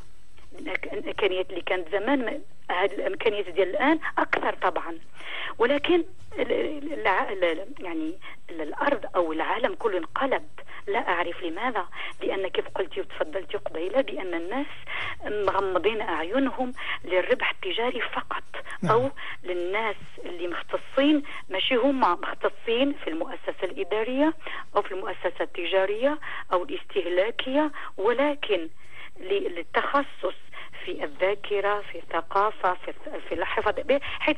الإمكانيات 0.58 1.50
اللي 1.50 1.60
كانت 1.60 1.88
زمان 1.92 2.24
ما- 2.24 2.40
هذه 2.70 2.92
الإمكانيات 2.94 3.48
ديال 3.48 3.68
الآن 3.70 3.98
أكثر 4.18 4.54
طبعا. 4.54 4.98
ولكن 5.58 6.04
يعني 7.80 8.14
ال- 8.50 8.60
الأرض 8.62 9.04
أو 9.16 9.32
العالم 9.32 9.74
كله 9.74 9.98
انقلب. 9.98 10.44
لا 10.86 11.08
أعرف 11.08 11.42
لماذا. 11.42 11.86
لأن 12.22 12.48
كيف 12.48 12.68
قلتي 12.68 13.00
وتفضلتي 13.00 13.56
قبيلة 13.56 14.00
بأن 14.00 14.34
الناس 14.34 14.66
مغمضين 15.24 16.00
أعينهم 16.00 16.72
للربح 17.04 17.50
التجاري 17.50 18.00
فقط. 18.00 18.42
نعم. 18.82 18.92
أو 18.92 19.10
للناس 19.44 19.96
اللي 20.24 20.48
مختصين 20.48 21.22
ماشي 21.50 21.74
هما 21.74 22.14
مختصين 22.14 22.92
في 23.04 23.10
المؤسسة 23.10 23.62
الإدارية 23.62 24.34
أو 24.76 24.82
في 24.82 24.92
المؤسسة 24.92 25.40
التجارية 25.40 26.18
أو 26.52 26.62
الاستهلاكية 26.64 27.70
ولكن 27.96 28.68
للتخصص 29.22 30.34
في 30.84 31.04
الذاكرة 31.04 31.80
في 31.92 31.98
الثقافة 31.98 32.74
في 32.74 32.92
في 33.28 33.34
الحفظ 33.34 33.74
حيث 34.20 34.36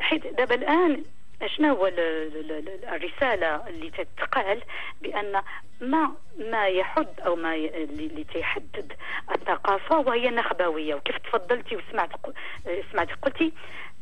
حيث 0.00 0.26
دابا 0.26 0.54
الآن 0.54 1.04
شنو 1.46 1.74
هو 1.74 1.86
ال- 1.86 2.00
ال- 2.00 2.52
ال- 2.52 2.84
الرسالة 2.84 3.68
اللي 3.68 3.90
تتقال 3.90 4.62
بأن 5.02 5.42
ما 5.80 6.12
ما 6.38 6.66
يحد 6.66 7.20
أو 7.26 7.36
ما 7.36 7.54
اللي 7.54 8.24
تيحدد 8.24 8.92
الثقافة 9.34 9.98
وهي 9.98 10.30
نخبوية. 10.30 10.94
وكيف 10.94 11.16
تفضلتي 11.18 11.76
وسمعت 11.76 12.10
سمعت 12.92 13.08
قلتي 13.22 13.52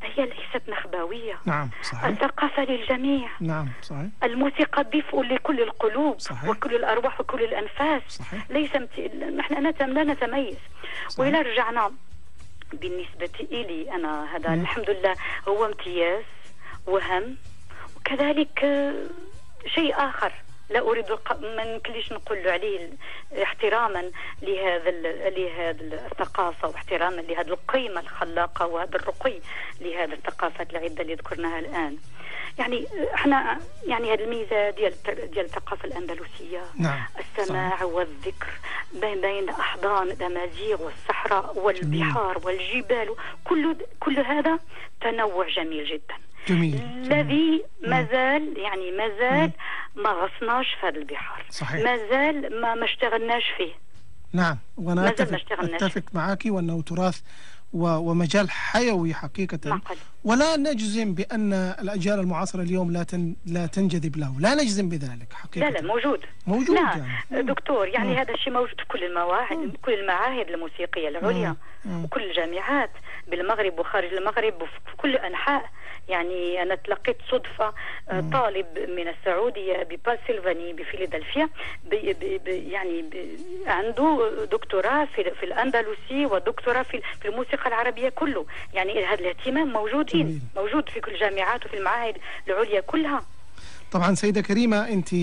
هي 0.03 0.25
ليست 0.27 0.69
نخبوية. 0.69 1.35
نعم 1.47 1.71
صحيح. 1.83 2.05
الثقافة 2.05 2.65
للجميع. 2.65 3.29
نعم 3.41 3.69
صحيح. 3.83 4.07
الموسيقى 4.25 4.85
دفء 4.85 5.23
لكل 5.23 5.61
القلوب 5.63 6.19
صحيح. 6.21 6.49
وكل 6.49 6.75
الأرواح 6.75 7.21
وكل 7.21 7.43
الأنفاس. 7.45 8.03
صحيح. 8.09 8.51
ليس 8.51 8.77
مت... 8.77 9.01
نحن 9.37 9.67
نت- 9.67 9.83
لا 9.83 10.05
نتميز. 10.05 10.57
وإلى 11.19 11.39
رجعنا 11.43 11.93
بالنسبة 12.73 13.31
إلي 13.41 13.95
أنا. 13.95 14.37
هذا 14.37 14.51
مم. 14.51 14.61
الحمد 14.61 14.91
لله 14.91 15.15
هو 15.49 15.67
امتياز 15.67 16.25
وهم. 16.87 17.37
وكذلك 17.97 18.65
آه، 18.65 18.95
شيء 19.67 19.95
آخر. 19.97 20.33
لا 20.71 20.81
أريد 20.81 21.05
ما 21.43 21.63
يمكنليش 21.63 22.13
نقول 22.13 22.49
عليه 22.49 22.89
احتراما 23.43 24.11
لهذا 24.43 24.91
لهذا 25.31 25.81
الثقافة 26.07 26.69
واحتراما 26.69 27.21
لهذه 27.21 27.49
القيمة 27.49 28.01
الخلاقة 28.01 28.67
وهذا 28.67 28.97
الرقي 28.97 29.41
لهذه 29.81 30.13
الثقافات 30.13 30.71
العدة 30.71 31.03
اللي 31.03 31.15
ذكرناها 31.15 31.59
الآن. 31.59 31.99
يعني 32.59 32.87
إحنا 33.15 33.61
يعني 33.87 34.13
هذه 34.13 34.25
الميزة 34.25 34.71
ديال 34.71 34.95
ديال 35.33 35.45
الثقافة 35.45 35.85
الأندلسية. 35.85 36.63
نعم 36.79 37.05
السماع 37.19 37.85
والذكر 37.85 38.49
بين 39.01 39.21
بين 39.21 39.49
احضان 39.49 40.11
الامازيغ 40.11 40.83
والصحراء 40.83 41.59
والبحار 41.59 42.39
والجبال 42.45 43.15
كل 43.45 43.77
كل 44.01 44.19
هذا 44.19 44.59
تنوع 45.01 45.49
جميل 45.49 45.87
جدا. 45.87 46.15
جميل 46.49 46.81
الذي 46.83 47.65
ما 47.87 48.07
زال 48.13 48.59
يعني 48.59 48.91
ما 48.91 49.09
زال 49.09 49.51
ما 49.97 50.11
غصناش 50.11 50.67
في 50.81 50.87
هذه 50.87 50.97
البحار. 50.97 51.45
صحيح. 51.51 51.85
ما 51.85 51.97
زال 51.97 52.61
ما 52.61 52.75
ما 52.75 52.85
اشتغلناش 52.85 53.45
فيه. 53.57 53.73
نعم 54.33 54.59
وأنا 54.77 55.09
أتفق. 55.09 55.41
أتفق 55.53 56.03
معك 56.13 56.43
وأنه 56.47 56.83
تراث 56.83 57.21
ومجال 57.73 58.51
حيوي 58.51 59.15
حقيقة. 59.15 59.59
معقل 59.65 59.97
ولا 60.25 60.57
نجزم 60.57 61.15
بأن 61.15 61.53
الأجيال 61.53 62.21
المعاصرة 62.21 62.63
اليوم 62.63 62.91
لا 62.91 63.03
تن 63.03 63.37
لا 63.47 63.67
تنجذب 63.67 64.17
له. 64.17 64.35
لا 64.39 64.55
نجزم 64.55 64.89
بذلك 64.89 65.33
حقيقة. 65.33 65.69
لا 65.69 65.79
لا 65.79 65.83
موجود. 65.87 66.21
موجود 66.47 66.77
نعم 66.77 66.99
يعني. 67.31 67.43
دكتور 67.43 67.89
يعني 67.89 68.11
مم. 68.11 68.17
هذا 68.19 68.35
الشيء 68.35 68.53
موجود 68.53 68.81
في 68.81 68.87
كل 68.89 69.05
المواعيد 69.05 69.77
كل 69.85 69.93
المعاهد 69.93 70.49
الموسيقية 70.49 71.09
العليا. 71.09 71.49
مم. 71.49 71.57
وكل 71.89 72.31
الجامعات 72.31 72.91
بالمغرب 73.29 73.79
وخارج 73.79 74.15
المغرب 74.15 74.63
وفي 74.63 74.97
كل 74.97 75.17
أنحاء 75.17 75.71
يعني 76.09 76.63
أنا 76.63 76.75
تلقيت 76.75 77.17
صدفة 77.31 77.75
آه، 78.09 78.25
طالب 78.33 78.67
من 78.79 79.09
السعودية 79.09 79.83
بباسلفاني 79.83 80.73
بفيلادلفيا 80.73 81.49
يعني 82.47 83.03
بي 83.03 83.39
عنده 83.67 84.31
دكتوراه 84.53 85.05
في, 85.05 85.31
في 85.41 85.47
الأندلسي 85.47 86.27
ودكتوراه 86.27 86.83
في, 86.83 87.03
في 87.21 87.29
الموسيقى 87.29 87.69
العربية 87.69 88.09
كله 88.09 88.47
يعني 88.75 89.05
هذا 89.05 89.21
الاهتمام 89.21 89.73
موجودين. 89.73 90.43
موجود 90.57 90.89
في 90.89 91.01
كل 91.01 91.13
الجامعات 91.13 91.67
وفي 91.67 91.77
المعاهد 91.77 92.17
العليا 92.49 92.81
كلها 92.81 93.23
طبعا 93.93 94.15
سيدة 94.15 94.41
كريمة 94.41 94.89
أنت 94.89 95.15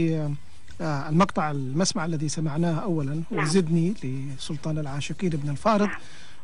آه، 0.81 1.09
المقطع 1.09 1.51
المسمع 1.51 2.05
الذي 2.05 2.29
سمعناه 2.29 2.83
أولا 2.83 3.23
هو 3.33 3.37
نعم. 3.37 3.45
زدني 3.45 3.93
لسلطان 4.03 4.77
العاشقين 4.77 5.33
ابن 5.33 5.49
الفارض 5.49 5.87
نعم. 5.87 5.99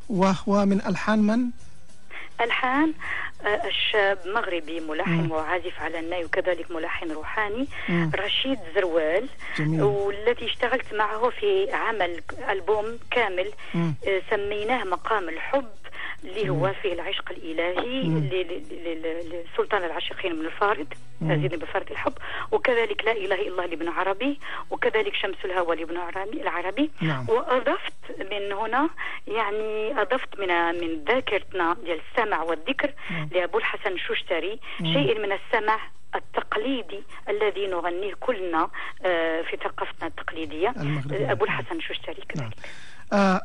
وهو 0.09 0.65
من 0.65 0.81
ألحان 0.87 1.19
من؟ 1.19 1.45
ألحان 2.41 2.93
آه، 3.45 3.67
الشاب 3.67 4.17
مغربي 4.25 4.79
ملحن 4.79 5.11
مم. 5.11 5.31
وعازف 5.31 5.81
على 5.81 5.99
الناي 5.99 6.25
وكذلك 6.25 6.71
ملحن 6.71 7.11
روحاني 7.11 7.67
مم. 7.89 8.11
رشيد 8.15 8.59
زروال 8.75 9.27
جميل. 9.57 9.81
والذي 9.81 10.45
اشتغلت 10.45 10.93
معه 10.93 11.29
في 11.29 11.71
عمل 11.73 12.21
ألبوم 12.49 12.99
كامل 13.11 13.51
مم. 13.73 13.93
آه، 14.07 14.21
سميناه 14.29 14.83
مقام 14.83 15.29
الحب 15.29 15.65
اللي 16.25 16.49
هو 16.49 16.73
فيه 16.81 16.93
العشق 16.93 17.31
الإلهي 17.31 18.03
مم. 18.03 18.17
ل- 18.17 18.63
ل- 18.71 19.01
ل- 19.01 19.43
لسلطان 19.53 19.83
العاشقين 19.83 20.35
من 20.35 20.45
الفارض 20.45 20.87
مم. 21.21 21.31
يزيد 21.31 21.55
بفارض 21.59 21.91
الحب 21.91 22.13
وكذلك 22.51 23.05
لا 23.05 23.11
إله 23.11 23.35
إلا 23.35 23.47
الله 23.47 23.65
لابن 23.65 23.89
عربي 23.89 24.39
وكذلك 24.69 25.15
شمس 25.15 25.35
الهوى 25.45 25.75
لابن 25.75 25.97
عربي 25.97 26.41
العربي 26.41 26.91
نعم. 27.01 27.25
وأضفت 27.29 27.93
من 28.31 28.51
هنا 28.51 28.89
يعني 29.27 30.01
أضفت 30.01 30.39
من 30.39 30.47
من 30.81 31.03
ذاكرتنا 31.03 31.73
ديال 31.83 31.99
السمع 32.11 32.41
والذكر. 32.43 32.93
لأبو 33.31 33.57
الحسن 33.57 33.91
الشوشتري. 33.91 34.59
شيء 34.77 35.19
من 35.19 35.31
السمع 35.31 35.79
التقليدي 36.15 37.03
الذي 37.29 37.67
نغنيه 37.67 38.13
كلنا 38.19 38.69
آه، 39.05 39.41
في 39.41 39.57
ثقافتنا 39.57 40.07
التقليدية 40.07 40.73
أبو 41.11 41.45
الحسن 41.45 41.75
الشوشتري 41.75 42.23
نعم. 42.35 42.49
كذلك 42.49 42.53
آه، 42.65 42.92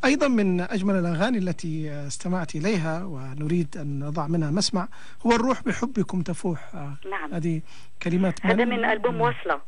أيضا 0.05 0.27
من 0.27 0.61
أجمل 0.61 0.95
الأغاني 0.95 1.37
التي 1.37 1.91
آه، 1.91 2.07
استمعت 2.07 2.55
إليها 2.55 3.03
ونريد 3.03 3.77
أن 3.77 3.99
نضع 3.99 4.27
منها 4.27 4.51
مسمع 4.51 4.87
هو 5.25 5.31
الروح 5.31 5.63
بحبكم 5.63 6.21
تفوح. 6.21 6.75
آه، 6.75 6.97
نعم. 7.11 7.33
هذه 7.33 7.61
كلمات 8.03 8.45
هذا 8.45 8.65
من 8.65 8.85
ألبوم 8.85 9.21
وصلة. 9.21 9.61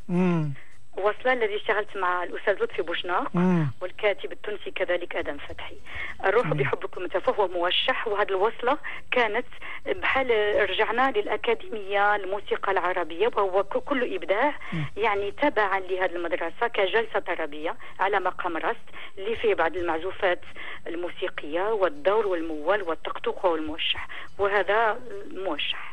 مم. 0.96 1.02
وصله 1.04 1.32
الذي 1.32 1.56
اشتغلت 1.56 1.96
مع 1.96 2.22
الأستاذ 2.24 2.62
لطفي 2.64 2.82
بوشناق 2.82 3.30
مم. 3.36 3.66
والكاتب 3.82 4.32
التونسي 4.32 4.70
كذلك 4.70 5.16
آدم 5.16 5.36
فتحي 5.38 5.76
الروح 6.24 6.46
بحبكم 6.46 7.06
تفوح 7.06 7.38
وموشح 7.40 8.08
وهذه 8.08 8.28
الوصلة 8.28 8.78
كانت 9.10 9.46
بحال 9.86 10.30
رجعنا 10.70 11.10
للأكاديمية 11.10 12.16
الموسيقى 12.16 12.72
العربية 12.72 13.26
وهو 13.36 13.62
كل 13.64 14.14
إبداع 14.14 14.54
يعني 14.96 15.30
تبعا 15.30 15.80
لهذه 15.80 16.16
المدرسة 16.16 16.68
كجلسة 16.74 17.18
طربيه 17.18 17.74
على 18.00 18.20
مقام 18.20 18.56
رست 18.56 18.86
اللي 19.18 19.36
فيه 19.36 19.54
بعض 19.54 19.76
المعزوفات 19.76 20.40
الموسيقية 20.86 21.62
والدور 21.72 22.26
والموال 22.26 22.82
والطقطوق 22.82 23.46
والموشح 23.46 24.08
وهذا 24.38 24.98
موشح 25.32 25.92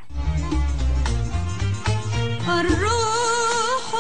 الروح 2.50 3.96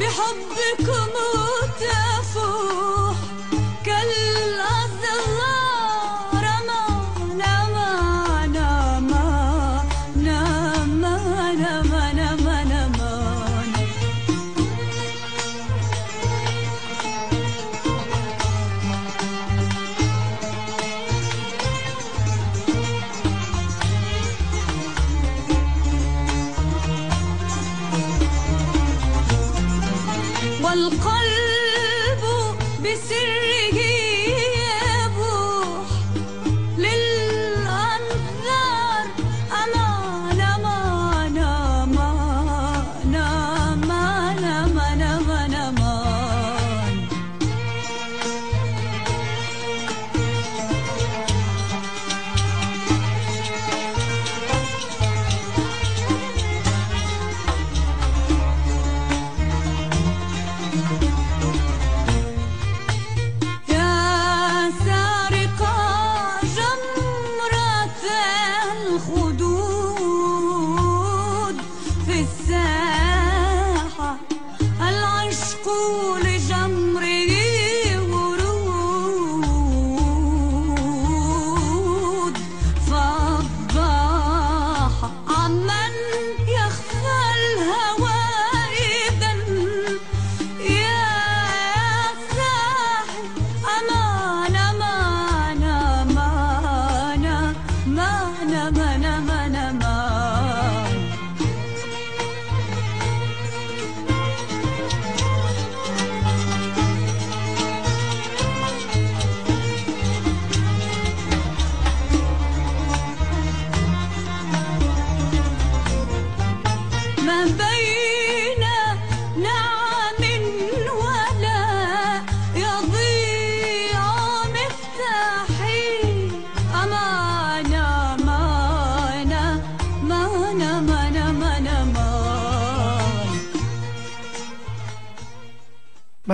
بحبكم 0.00 1.12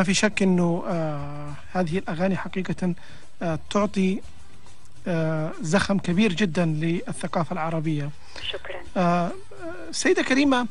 ما 0.04 0.06
في 0.06 0.14
شك 0.14 0.42
أنه 0.42 0.84
آه 0.88 1.52
هذه 1.72 1.98
الأغاني 1.98 2.36
حقيقة 2.36 2.94
آه 3.42 3.58
تعطي 3.70 4.20
آه 5.06 5.52
زخم 5.60 5.98
كبير 5.98 6.32
جدا 6.32 6.64
للثقافة 6.64 7.52
العربية 7.52 8.10
شكرا 8.50 8.82
آه 8.96 9.32
سيدة 9.90 10.22
كريمة 10.22 10.66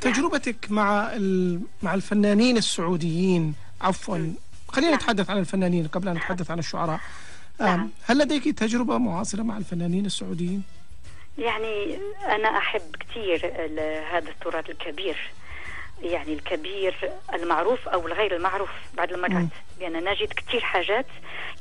تجربتك 0.00 0.70
مع 0.70 1.10
مع 1.82 1.94
الفنانين 1.94 2.56
السعوديين 2.56 3.54
عفوا 3.80 4.32
خلينا 4.68 4.90
نعم. 4.90 4.98
نتحدث 5.00 5.30
عن 5.30 5.38
الفنانين 5.38 5.86
قبل 5.86 6.08
أن 6.08 6.14
نتحدث 6.14 6.50
عن 6.50 6.58
الشعراء 6.58 7.00
نعم. 7.60 7.90
هل 8.04 8.18
لديك 8.18 8.58
تجربة 8.58 8.98
معاصرة 8.98 9.42
مع 9.42 9.58
الفنانين 9.58 10.06
السعوديين؟ 10.06 10.62
يعني 11.38 11.98
أنا 12.26 12.58
أحب 12.58 12.96
كثير 13.00 13.46
هذا 14.12 14.30
التراث 14.30 14.70
الكبير 14.70 15.32
يعني 16.02 16.32
الكبير 16.32 17.10
المعروف 17.34 17.88
أو 17.88 18.06
الغير 18.06 18.36
المعروف 18.36 18.70
بعض 18.94 19.12
المرات. 19.12 19.46
لأن 19.82 20.04
نجد 20.04 20.32
كثير 20.32 20.60
حاجات 20.60 21.06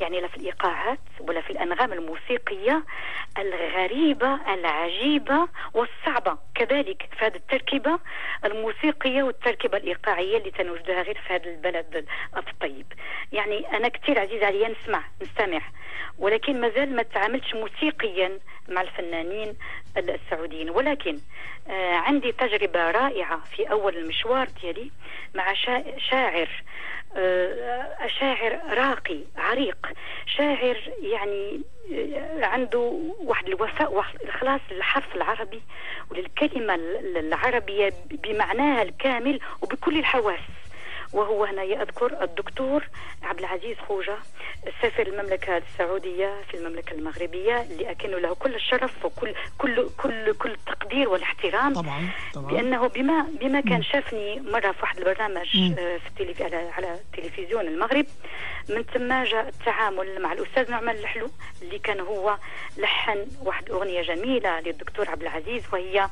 يعني 0.01 0.21
لا 0.21 0.27
في 0.27 0.37
الإيقاعات 0.37 0.99
ولا 1.19 1.41
في 1.41 1.49
الأنغام 1.49 1.93
الموسيقية 1.93 2.83
الغريبة 3.37 4.53
العجيبة 4.53 5.47
والصعبة. 5.73 6.37
كذلك 6.55 7.09
في 7.19 7.25
هذه 7.25 7.35
التركيبة 7.35 7.99
الموسيقية 8.45 9.23
والتركيبة 9.23 9.77
الإيقاعية 9.77 10.37
اللي 10.37 10.51
تنوجدها 10.51 11.01
غير 11.01 11.17
في 11.27 11.33
هذا 11.33 11.45
البلد 11.49 12.05
الطيب. 12.37 12.85
يعني 13.31 13.77
أنا 13.77 13.87
كثير 13.87 14.19
عزيز 14.19 14.43
علي 14.43 14.67
نسمع 14.67 15.03
نستمع. 15.21 15.61
ولكن 16.19 16.61
مازال 16.61 16.95
ما 16.95 17.03
تعاملتش 17.03 17.53
موسيقيا 17.55 18.39
مع 18.69 18.81
الفنانين 18.81 19.57
السعوديين. 19.97 20.69
ولكن 20.69 21.19
آه 21.69 21.93
عندي 21.95 22.31
تجربة 22.31 22.91
رائعة 22.91 23.39
في 23.55 23.71
أول 23.71 23.97
المشوار 23.97 24.47
ديالي 24.61 24.91
مع 25.35 25.53
شا- 25.53 25.97
شاعر 25.97 26.49
شاعر 28.07 28.59
راقي 28.69 29.19
عريق. 29.37 29.77
شاعر 30.25 30.77
يعني 31.01 31.61
آه، 31.93 32.45
عنده 32.45 32.99
واحد 33.19 33.47
الوفاء 33.47 33.93
واحد 33.93 34.15
الإخلاص 34.21 34.61
للحرف 34.71 35.15
العربي 35.15 35.61
وللكلمة 36.11 36.75
ال- 36.75 37.17
العربية 37.17 37.93
بمعناها 38.11 38.81
الكامل 38.81 39.39
وبكل 39.61 39.99
الحواس. 39.99 40.39
وهو 41.13 41.45
هنا 41.45 41.61
أذكر 41.63 42.23
الدكتور 42.23 42.83
عبد 43.23 43.39
العزيز 43.39 43.77
خوجة 43.87 44.15
سفير 44.81 45.07
المملكة 45.07 45.57
السعودية 45.57 46.33
في 46.51 46.57
المملكة 46.57 46.93
المغربية 46.93 47.61
اللي 47.61 47.91
أكن 47.91 48.09
له 48.09 48.33
كل 48.35 48.55
الشرف 48.55 49.05
وكل 49.05 49.33
كل 49.57 49.89
كل 49.97 50.33
كل 50.33 50.51
التقدير 50.51 51.09
والاحترام. 51.09 51.73
طبعا 51.73 52.09
طبعا. 52.33 52.51
لأنه 52.51 52.87
بما 52.87 53.25
بما 53.39 53.61
كان 53.61 53.83
شافني 53.83 54.39
مرة 54.39 54.71
في 54.71 54.77
واحد 54.81 54.97
البرنامج. 54.97 55.57
آه، 55.79 55.97
في 55.97 56.07
التلفي 56.07 56.43
على 56.43 56.55
على 56.77 56.99
تلفزيون 57.13 57.67
المغرب 57.67 58.05
من 58.69 58.83
ثم 58.83 59.23
جاء 59.23 59.47
التعامل 59.47 60.21
مع 60.21 60.33
الأستاذ 60.33 60.71
نعمان 60.71 60.95
الحلو 60.95 61.29
اللي 61.61 61.79
كان 61.79 61.99
هو 61.99 62.37
لحن 62.77 63.27
واحد 63.41 63.69
أغنية 63.69 64.01
جميلة 64.01 64.59
للدكتور 64.59 65.09
عبد 65.09 65.21
العزيز 65.21 65.63
وهي 65.73 66.09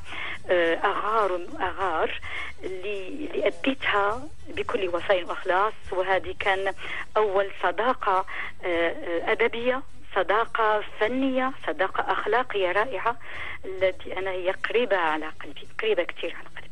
آه، 0.50 0.74
أغار 0.74 1.40
أغار 1.60 2.20
اللي 2.64 3.28
أديتها 3.46 4.28
بكل 4.48 4.88
وفاء 4.88 5.24
واخلاص 5.24 5.72
وهذه 5.92 6.34
كان 6.40 6.74
أول 7.16 7.50
صداقة 7.62 8.26
آه، 8.64 9.32
أدبية 9.32 9.82
صداقة 10.16 10.84
فنية 11.00 11.52
صداقة 11.66 12.12
أخلاقية 12.12 12.72
رائعة 12.72 13.16
التي 13.64 14.18
أنا 14.18 14.30
هي 14.30 14.50
قريبة 14.50 14.96
على 14.96 15.26
قلبي 15.26 15.68
قريبة 15.80 16.02
كثير 16.02 16.36
على 16.36 16.48
قلبي. 16.56 16.69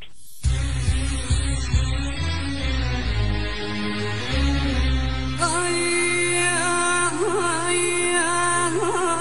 Oh, 5.41 5.67
yeah, 5.69 7.11
oh, 7.13 7.69
yeah. 7.71 9.18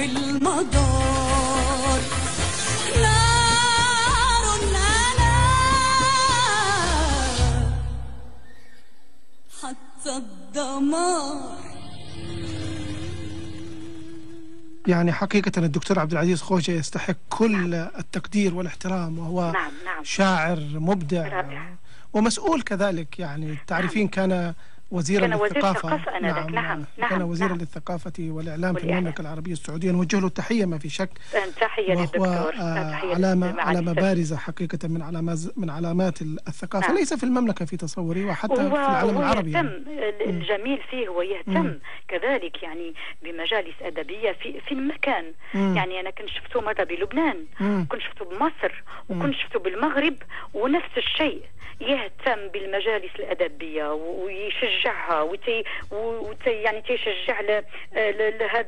في 0.00 0.06
المدار. 0.06 2.00
نار 3.02 4.44
أنا 4.64 5.32
حتى 9.62 10.16
الدمار. 10.16 11.60
يعني 14.86 15.12
حقيقة 15.12 15.52
الدكتور 15.58 15.98
عبد 15.98 16.12
العزيز 16.12 16.42
خوجة 16.42 16.72
يستحق 16.72 17.16
كل 17.30 17.74
التقدير 17.74 18.54
والاحترام 18.54 19.18
وهو 19.18 19.52
نعم 19.52 19.72
نعم. 19.84 20.04
شاعر 20.04 20.60
مبدع 20.74 21.28
رائع. 21.28 21.74
ومسؤول 22.12 22.62
كذلك. 22.62 23.18
يعني 23.18 23.58
تعرفين 23.66 24.08
كان 24.08 24.54
وزيرا 24.90 25.20
كان 25.26 25.34
وزير 25.34 25.56
الثقافة 25.56 26.16
آنذاك. 26.16 26.50
نعم، 26.50 26.84
كان 27.08 27.18
نعم، 27.18 27.28
وزيرا 27.28 27.48
نعم. 27.48 27.58
للثقافة 27.58 28.12
والإعلام 28.20 28.74
في. 28.74 28.84
المملكة 28.84 29.20
العربية 29.20 29.52
السعودية 29.52 29.90
نوجه 29.92 30.20
له 30.20 30.26
التحية 30.26 30.64
ما 30.64 30.78
في 30.78 30.88
شك 30.88 31.10
تحية 31.60 31.94
للدكتور 31.94 32.54
آه، 32.54 32.90
تحية 32.90 33.14
علامة 33.14 33.60
علامة. 33.60 33.92
بارزة 33.92 34.36
حقيقة 34.36 34.88
من 34.88 35.02
علامات 35.02 35.38
من 35.56 35.70
علامات 35.70 36.22
الثقافة 36.22 36.88
نعم. 36.88 36.96
ليس 36.96 37.14
في 37.14 37.24
المملكة 37.24 37.64
في 37.64 37.76
تصوري 37.76 38.24
وحتى 38.24 38.54
في 38.56 38.60
العالم 38.60 39.14
هو 39.16 39.20
العربي 39.22 39.50
يهتم 39.50 39.66
يعني. 39.66 40.24
الجميل 40.30 40.78
فيه 40.90 41.08
هو 41.08 41.22
يهتم 41.22 41.60
مم. 41.62 41.80
كذلك 42.08 42.62
يعني 42.62 42.94
بمجالس 43.22 43.74
أدبية 43.82 44.32
في 44.32 44.60
في 44.60 44.72
المكان 44.72 45.24
مم. 45.54 45.76
يعني 45.76 46.00
أنا 46.00 46.10
كنت 46.10 46.28
شفته 46.28 46.60
مرة 46.60 46.84
بلبنان 46.84 47.36
مم. 47.60 47.86
كنت 47.90 48.00
شفته 48.00 48.24
بمصر 48.24 48.82
وكنت 49.08 49.34
شفته 49.34 49.58
بالمغرب 49.58 50.14
ونفس 50.54 50.98
الشيء 50.98 51.42
يهتم 51.80 52.48
بالمجالس 52.52 53.14
الأدبية 53.18 53.92
و- 53.92 54.24
ويشجعها 54.24 55.20
وتي 55.22 55.64
وتي 55.92 56.50
يعني 56.50 56.82
تيشجع 56.82 57.40
لهاد 57.40 58.66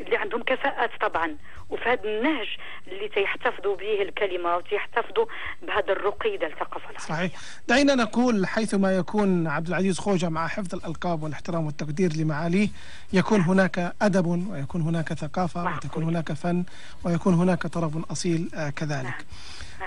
اللي 0.00 0.16
عندهم 0.16 0.42
كفاءات 0.42 0.90
طبعا. 1.00 1.36
وفي 1.70 1.84
هذا 1.88 2.04
النهج 2.04 2.46
اللي 2.88 3.08
تيحتفظوا 3.08 3.76
به 3.76 4.02
الكلمة 4.02 4.56
وتيحتفظوا 4.56 5.26
بهذا 5.62 5.92
الرقي 5.92 6.36
ديال 6.36 6.52
الثقافة 6.52 6.78
العربية 6.90 6.98
صحيح. 6.98 7.30
دعينا 7.68 7.94
نقول 7.94 8.46
حيثما 8.46 8.96
يكون 8.96 9.46
عبد 9.46 9.68
العزيز 9.68 9.98
خوجة 9.98 10.28
مع 10.28 10.46
حفظ 10.48 10.74
الألقاب 10.74 11.22
والاحترام 11.22 11.66
والتقدير 11.66 12.12
لمعاليه 12.16 12.68
يكون 13.12 13.40
هناك 13.40 13.92
أدب 14.02 14.26
ويكون 14.26 14.80
هناك 14.82 15.12
ثقافة 15.12 15.62
معقول. 15.64 15.76
وتكون 15.78 16.02
هناك 16.04 16.32
فن 16.32 16.64
ويكون 17.04 17.34
هناك 17.34 17.66
طرف 17.66 17.92
أصيل 18.10 18.48
آه، 18.54 18.70
كذلك. 18.70 19.14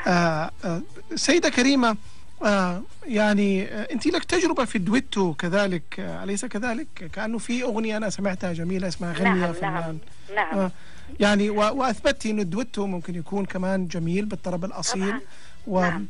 آه، 0.07 0.49
آه، 0.65 0.81
سيدة 1.15 1.49
كريمة 1.49 1.97
آه 2.45 2.81
يعني 3.07 3.63
آه 3.65 3.87
انت 3.91 4.07
لك 4.07 4.23
تجربة 4.23 4.65
في 4.65 4.75
الدويتو 4.75 5.33
كذلك 5.33 5.99
آه 5.99 6.23
أليس 6.23 6.45
كذلك؟ 6.45 6.87
كأنه 7.13 7.37
في 7.37 7.63
أغنية 7.63 7.97
أنا 7.97 8.09
سمعتها 8.09 8.53
جميلة 8.53 8.87
اسمها 8.87 9.13
غني 9.13 9.29
يا 9.29 9.33
نعم 9.35 9.53
فنان 9.53 9.97
نعم 10.35 10.35
نعم 10.35 10.59
آه 10.59 10.71
يعني 11.19 11.49
واثبتي 11.49 12.31
ان 12.31 12.39
الدويتو 12.39 12.85
ممكن 12.87 13.15
يكون 13.15 13.45
كمان 13.45 13.87
جميل 13.87 14.25
بالطرب 14.25 14.65
الأصيل 14.65 15.07
طبعاً. 15.09 15.21
و 15.67 15.81
نعم. 15.81 16.07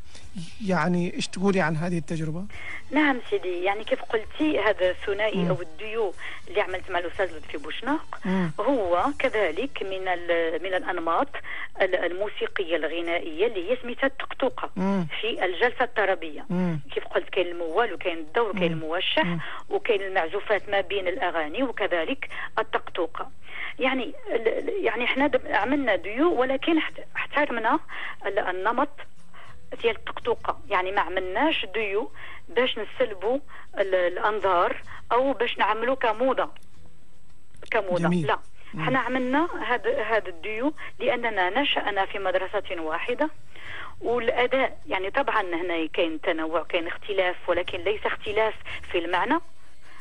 يعني 0.67 1.13
إيش 1.13 1.27
تقولي 1.27 1.61
عن 1.61 1.75
هذه 1.75 1.97
التجربة؟ 1.97 2.45
نعم 2.91 3.17
سيدي 3.29 3.63
يعني 3.63 3.83
كيف 3.83 4.01
قلتي 4.01 4.59
هذا 4.59 4.89
الثنائي. 4.89 5.49
أو 5.49 5.61
الديو 5.61 6.13
اللي 6.47 6.61
عملت 6.61 6.91
مع 6.91 6.99
الأستاذ 6.99 7.37
لطفي 7.37 7.57
بوشناق. 7.57 8.19
هو 8.59 9.05
كذلك 9.19 9.83
من 9.83 9.99
من 10.63 10.73
الأنماط 10.73 11.27
ال- 11.81 11.95
الموسيقية 11.95 12.75
الغنائية 12.75 13.47
اللي 13.47 13.71
هي 13.71 13.77
سميتها 13.83 14.07
التقطوقه. 14.07 14.69
في 15.21 15.45
الجلسة 15.45 15.83
الطربيه. 15.85 16.45
كيف 16.93 17.03
قلت 17.07 17.29
كاين 17.29 17.47
الموال 17.47 17.93
وكاين 17.93 18.17
الدور 18.17 18.49
وكاين. 18.49 18.71
الموشح. 18.71 19.37
وكاين 19.69 20.01
المعزوفات 20.01 20.69
ما 20.69 20.81
بين 20.81 21.07
الأغاني 21.07 21.63
وكذلك 21.63 22.29
التقطوقه 22.59 23.29
يعني 23.79 24.13
يعني 24.81 25.03
إحنا 25.03 25.31
عملنا 25.49 25.95
ديو 25.95 26.33
ولكن 26.41 26.77
احت- 26.77 27.03
احترمنا 27.15 27.79
ال- 28.25 28.39
النمط 28.39 28.89
ديال 29.81 29.95
التقطوقه 29.95 30.59
يعني 30.69 30.91
ما 30.91 31.01
عملناش 31.01 31.65
ديو 31.65 32.11
باش 32.49 32.79
نسلبوا 32.79 33.39
ال- 33.79 33.95
الأنظار 33.95 34.81
أو 35.11 35.33
باش 35.33 35.57
نعملوا 35.57 35.95
كموضة. 35.95 36.49
كموضة. 37.71 38.03
جميل. 38.03 38.27
لا. 38.27 38.39
إحنا 38.79 38.99
عملنا 38.99 39.49
هذا 39.67 40.03
هذا 40.03 40.27
الديو 40.29 40.73
لأننا 40.99 41.61
نشأنا 41.61 42.05
في 42.05 42.19
مدرسة 42.19 42.81
واحدة. 42.81 43.29
والأداء 44.01 44.77
يعني 44.87 45.09
طبعا 45.11 45.41
هنا 45.41 45.85
كاين 45.87 46.21
تنوع 46.21 46.63
كاين 46.63 46.87
اختلاف 46.87 47.49
ولكن 47.49 47.79
ليس 47.79 48.05
اختلاف 48.05 48.53
في 48.91 48.97
المعنى. 48.97 49.39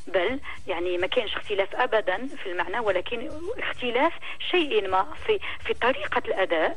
بل 0.06 0.40
يعني 0.66 0.98
ما 0.98 1.06
كاينش 1.06 1.36
اختلاف 1.36 1.74
ابدا 1.74 2.26
في 2.26 2.46
المعنى 2.52 2.78
ولكن 2.78 3.30
اختلاف 3.58 4.12
شيء 4.50 4.88
ما 4.88 5.06
في 5.26 5.38
في 5.64 5.74
طريقة 5.74 6.22
الأداء. 6.28 6.76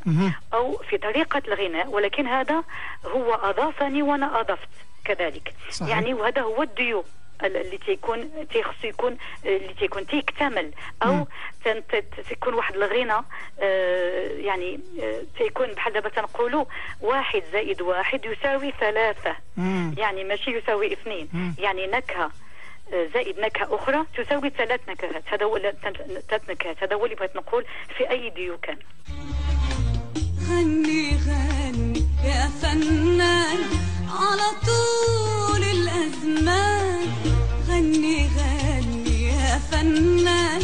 أو 0.54 0.78
في 0.78 0.98
طريقة 0.98 1.42
الغناء 1.48 1.88
ولكن 1.88 2.28
هذا 2.28 2.64
هو 3.06 3.34
أضافني 3.34 4.02
وأنا 4.02 4.40
أضفت 4.40 4.70
كذلك 5.06 5.54
صحيح. 5.70 5.90
يعني 5.90 6.14
وهذا 6.14 6.42
هو 6.42 6.64
الديو 6.64 7.04
ال- 7.44 7.58
اللي 7.58 7.78
تيكون 7.78 8.48
تيخص 8.48 8.84
يكون 8.84 9.18
اللي 9.46 9.74
تيكون 9.74 10.08
تيكتمل 10.08 10.72
أو 11.04 11.28
تيكون 12.30 12.54
واحد 12.54 12.76
الغنى 12.76 13.14
آه، 13.60 14.28
يعني 14.38 14.80
آه، 15.02 15.22
تيكون 15.38 15.68
بحال 15.68 15.94
دابا 15.94 16.10
تنقولوا 16.10 16.66
واحد 17.02 17.44
زائد 17.54 17.82
واحد 17.82 18.26
يساوي 18.26 18.74
ثلاثة 18.80 19.36
مم. 19.58 19.96
يعني 19.98 20.24
ماشي 20.24 20.52
يساوي 20.52 20.94
اثنين 20.94 21.30
مم. 21.34 21.56
يعني 21.60 21.88
نكهة 21.88 22.24
آه، 22.26 22.32
زائد 23.14 23.40
نكهة 23.40 23.76
أخرى 23.76 24.06
تساوي 24.18 24.50
ثلاث 24.50 24.82
نكهات. 24.90 25.24
هذا 25.28 25.46
هو 25.46 25.60
ثلاث 25.60 26.50
نكهات. 26.50 26.84
هذا 26.84 26.96
هو 26.96 27.06
اللي 27.06 27.16
بغيت 27.16 27.36
نقول 27.36 27.66
في 27.98 28.10
أي 28.10 28.30
ديو 28.30 28.58
كان 28.58 28.78
غني 30.50 31.18
غني 31.28 32.06
يا 32.24 32.48
فنان 32.62 33.60
على 34.10 34.50
طول 34.66 35.64
الأزمان. 35.64 37.08
غني 37.70 38.30
غني 38.38 39.24
يا 39.24 39.58
فنان 39.72 40.62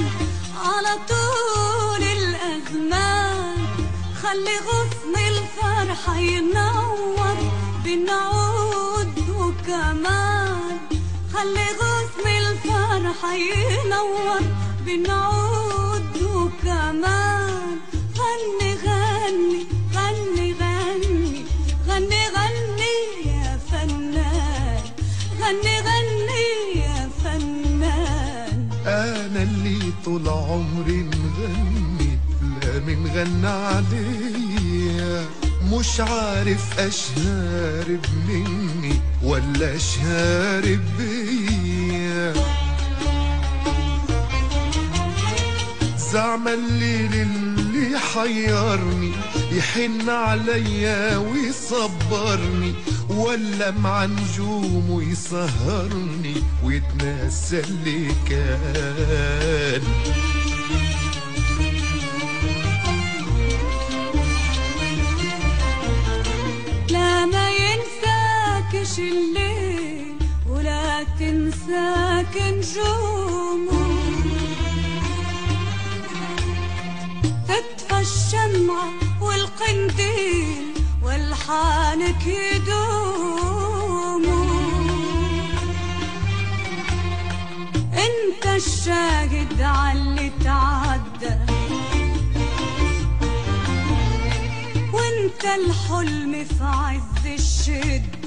على 0.65 0.93
طول 1.09 2.03
الأزمان. 2.03 3.57
خلي 4.21 4.57
غصن 4.67 5.15
الفرحة 5.15 6.17
ينور 6.19 7.37
بنعود 7.85 9.29
وكمان 9.29 10.77
خلي 11.33 11.67
غصن 11.79 12.25
الفرحة 12.27 13.33
ينور 13.33 14.41
بنعود 14.85 16.15
وكمان 16.21 17.77
غني 18.17 18.71
غني 18.85 19.61
غني 19.95 20.47
غني. 20.61 21.45
غني 21.87 22.23
غني 22.35 22.95
يا 23.25 23.59
فنان. 23.71 24.83
غني 25.41 25.75
غني 25.87 26.45
يا 26.75 27.09
فنان. 27.23 28.69
أنا 28.85 29.41
اللي 29.43 29.79
طول 30.05 30.29
عمري 30.29 30.99
مغني 31.03 32.19
لا 32.61 32.79
من 32.79 32.99
غنى 33.15 33.47
عليا. 33.47 35.25
مش 35.71 35.99
عارف 35.99 36.79
اشهرب 36.79 38.05
مني 38.27 38.80
ولا 39.23 39.75
اشهرب 39.75 40.79
بيا. 40.97 42.33
زعم 46.11 46.47
الليل 46.47 47.13
اللي 47.13 47.99
حيرني 47.99 49.11
يحن 49.51 50.09
عليا 50.09 51.17
ويصبرني 51.17 52.73
ولا 53.09 53.71
مع 53.71 54.05
نجومه 54.05 55.03
يسهرني 55.03 56.35
ويتنسى 56.63 57.59
اللي 57.59 58.07
كان. 58.29 59.81
ينساكش 68.91 68.99
الليل 68.99 70.15
ولا 70.49 71.03
تنساك 71.19 72.35
نجومه 72.37 73.81
تطفى 77.47 77.99
الشمعة 77.99 78.89
والقنديل 79.21 80.73
والحانك 81.03 82.27
يدوموا 82.27 83.61
انت 87.93 88.45
الشاهد 88.45 89.61
عاللي 89.61 90.31
تعدى. 90.43 91.37
وانت 94.93 95.45
الحلم 95.45 96.45
في 96.45 96.63
عز 96.63 97.25
الشدة. 97.25 98.10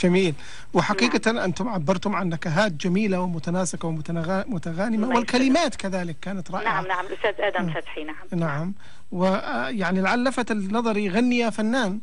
جميل. 0.00 0.34
وحقيقة 0.74 1.44
أنتم 1.44 1.68
عبرتم 1.68 2.16
عن 2.16 2.28
نكهات 2.28 2.72
جميلة 2.72 3.20
ومتناسقة 3.20 3.86
ومتغانمة 3.86 5.06
الله 5.06 5.16
والكلمات 5.16 5.76
كذلك 5.76 6.16
كانت 6.22 6.50
رائعة. 6.50 6.72
نعم 6.72 6.86
نعم. 6.86 7.06
الأستاذ 7.06 7.34
آدم 7.44 7.70
فتحي 7.72 8.04
نعم. 8.04 8.16
نعم. 8.32 8.74
ويعني 9.12 10.00
لعل 10.00 10.24
لفت 10.24 10.50
النظر 10.50 11.08
غني 11.08 11.38
يا 11.38 11.50
فنان. 11.50 12.00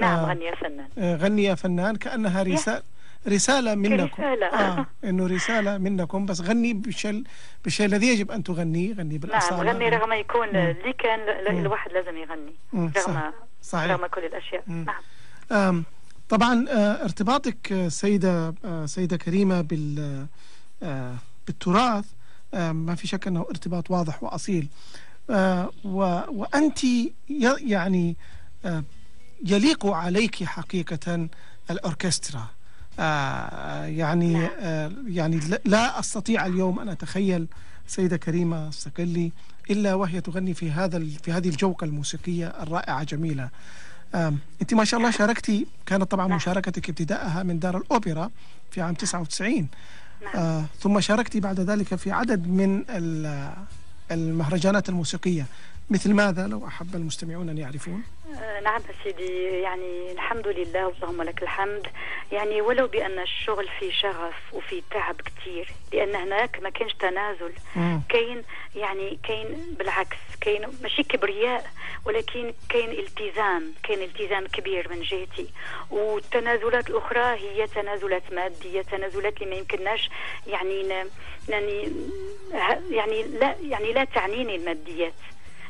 نعم 0.00 0.18
آه. 0.18 0.28
غني 0.30 0.44
يا 0.44 0.54
فنان. 0.54 0.88
آه، 0.98 1.16
غني 1.16 1.44
يا 1.44 1.54
فنان. 1.54 1.96
كأنها 1.96 2.42
رسالة 2.42 2.82
رسالة 3.28 3.74
منكم. 3.74 4.06
كرسالة. 4.06 4.46
آه 4.46 4.86
إنه 5.08 5.26
رسالة 5.26 5.78
منكم. 5.78 6.26
بس 6.26 6.40
غني 6.40 6.72
بالشيء 6.72 7.22
بالشيء 7.64 7.86
الذي 7.86 8.06
يجب 8.08 8.30
أن 8.30 8.42
تغنيه 8.42 8.92
غني 8.94 9.08
نعم 9.08 9.18
بالأصالة 9.18 9.72
غني 9.72 9.88
رغم 9.88 10.12
يكون. 10.12 10.48
اللي 10.48 10.92
كان. 10.92 11.20
الواحد 11.56 11.92
لازم 11.92 12.16
يغني. 12.16 12.54
رغم 12.74 13.32
صحيح. 13.62 13.90
رغم 13.90 14.06
كل 14.06 14.24
الأشياء. 14.24 14.62
نعم. 15.50 15.84
طبعا 16.28 16.66
آه، 16.68 17.04
ارتباطك 17.04 17.72
آه، 17.72 17.88
سيدة 17.88 18.54
آه، 18.64 18.86
سيدة 18.86 19.16
كريمة 19.16 19.60
بال 19.60 20.26
بالتراث 21.46 22.04
ما 22.54 22.94
في 22.94 23.06
شك 23.06 23.26
أنه 23.26 23.40
ارتباط 23.50 23.90
واضح 23.90 24.22
وأصيل. 24.22 24.68
وأنت 25.84 26.78
يعني 27.60 28.16
يليق 29.46 29.86
عليك 29.86 30.44
حقيقة 30.44 31.28
الأوركسترا. 31.70 32.46
يعني 33.88 34.46
آه، 34.46 34.92
يعني 35.06 35.40
لا- 35.64 35.98
أستطيع 36.00 36.46
اليوم 36.46 36.78
أن 36.80 36.88
أتخيل 36.88 37.46
سيدة 37.86 38.16
كريمة 38.16 38.68
الصقلي 38.68 39.32
إلا 39.70 39.94
وهي 39.94 40.20
تغني 40.20 40.54
في 40.54 40.70
هذا 40.70 40.98
في 41.22 41.32
هذه 41.32 41.48
الجوقة 41.48 41.84
الموسيقية 41.84 42.46
الرائعة 42.46 43.02
جميلة. 43.04 43.50
أنت 44.14 44.74
ما 44.74 44.84
شاء 44.84 45.00
الله 45.00 45.10
شاركتي 45.10 45.66
كانت 45.86 46.02
طبعا 46.10 46.26
نعم. 46.28 46.36
مشاركتك 46.36 46.88
ابتداءها 46.88 47.42
من 47.42 47.58
دار 47.58 47.76
الأوبرا 47.76 48.30
في 48.70 48.80
عام 48.80 48.94
99 48.94 49.52
نعم. 49.54 49.68
آه 50.34 50.64
ثم 50.80 51.00
شاركتي 51.00 51.40
بعد 51.40 51.60
ذلك 51.60 51.94
في 51.94 52.10
عدد 52.10 52.46
من 52.46 52.84
ال- 52.88 53.52
المهرجانات 54.10 54.88
الموسيقية 54.88 55.46
مثل 55.90 56.14
ماذا 56.14 56.46
لو 56.46 56.66
أحب 56.66 56.94
المستمعون 56.94 57.48
أن 57.48 57.58
يعرفون؟ 57.58 58.02
آه، 58.34 58.60
نعم 58.60 58.80
سيدي 59.04 59.32
يعني 59.42 60.12
الحمد 60.12 60.48
لله 60.48 60.88
اللهم 60.88 61.22
لك 61.22 61.42
الحمد. 61.42 61.86
يعني 62.32 62.60
ولو 62.60 62.86
بأن 62.86 63.18
الشغل 63.18 63.68
فيه 63.80 63.90
شغف 63.92 64.34
وفيه 64.52 64.82
تعب 64.90 65.16
كتير 65.20 65.68
لأن 65.92 66.14
هناك 66.14 66.60
ما 66.62 66.70
كانش 66.70 66.94
تنازل. 66.94 67.52
كاين 68.08 68.42
يعني 68.76 69.18
كاين 69.22 69.74
بالعكس 69.78 70.16
كاين 70.40 70.62
ماشي 70.82 71.02
كبرياء 71.02 71.70
ولكن 72.04 72.52
كاين 72.68 72.90
التزام 72.90 73.72
كاين 73.82 74.02
التزام 74.02 74.46
كبير 74.46 74.88
من 74.92 75.02
جهتي. 75.02 75.50
والتنازلات 75.90 76.90
الأخرى 76.90 77.20
هي 77.24 77.66
تنازلات 77.66 78.32
مادية 78.32 78.82
تنازلات 78.82 79.36
اللي 79.42 79.50
ما 79.50 79.56
يمكنناش 79.56 80.10
يعني 80.46 81.04
يعني 81.48 81.92
يعني 82.90 83.22
لا 83.22 83.56
يعني 83.62 83.92
لا 83.92 84.04
تعنيني 84.04 84.56
الماديات. 84.56 85.12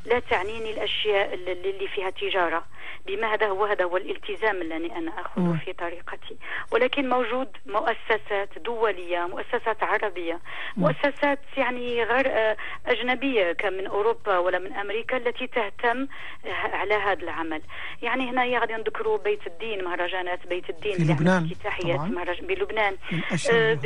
لا 0.06 0.18
تعنيني 0.18 0.70
الأشياء 0.70 1.34
اللي 1.34 1.88
فيها 1.94 2.10
تجارة 2.10 2.64
بما 3.06 3.34
هذا 3.34 3.46
هو 3.46 3.64
هذا 3.64 3.84
هو 3.84 3.96
الالتزام 3.96 4.62
الذي 4.62 4.92
أنا 4.92 5.20
أخذه 5.20 5.42
مم. 5.42 5.56
في 5.58 5.72
طريقتي 5.72 6.36
ولكن 6.72 7.08
موجود 7.08 7.48
مؤسسات 7.66 8.58
دولية 8.58 9.26
مؤسسات 9.26 9.82
عربية 9.82 10.40
مؤسسات 10.76 11.38
يعني 11.56 12.04
غير 12.04 12.26
آه، 12.28 12.56
أجنبية 12.86 13.52
كمن 13.52 13.86
أوروبا 13.86 14.38
ولا 14.38 14.58
من 14.58 14.72
أمريكا 14.72 15.16
التي 15.16 15.46
تهتم 15.46 16.06
آه، 16.46 16.52
على 16.52 16.94
هذا 16.94 17.22
العمل 17.22 17.62
يعني 18.02 18.30
هنا 18.30 18.58
غادي 18.58 18.72
نذكروا 18.72 19.18
بيت 19.18 19.46
الدين 19.46 19.84
مهرجانات 19.84 20.46
بيت 20.46 20.70
الدين 20.70 20.92
في 20.96 21.02
لبنان 21.12 21.48
افتتاحية 21.52 21.94
طبعاً. 21.94 22.08
مهرج... 22.08 22.40
بلبنان 22.44 22.96
آه، 23.52 23.78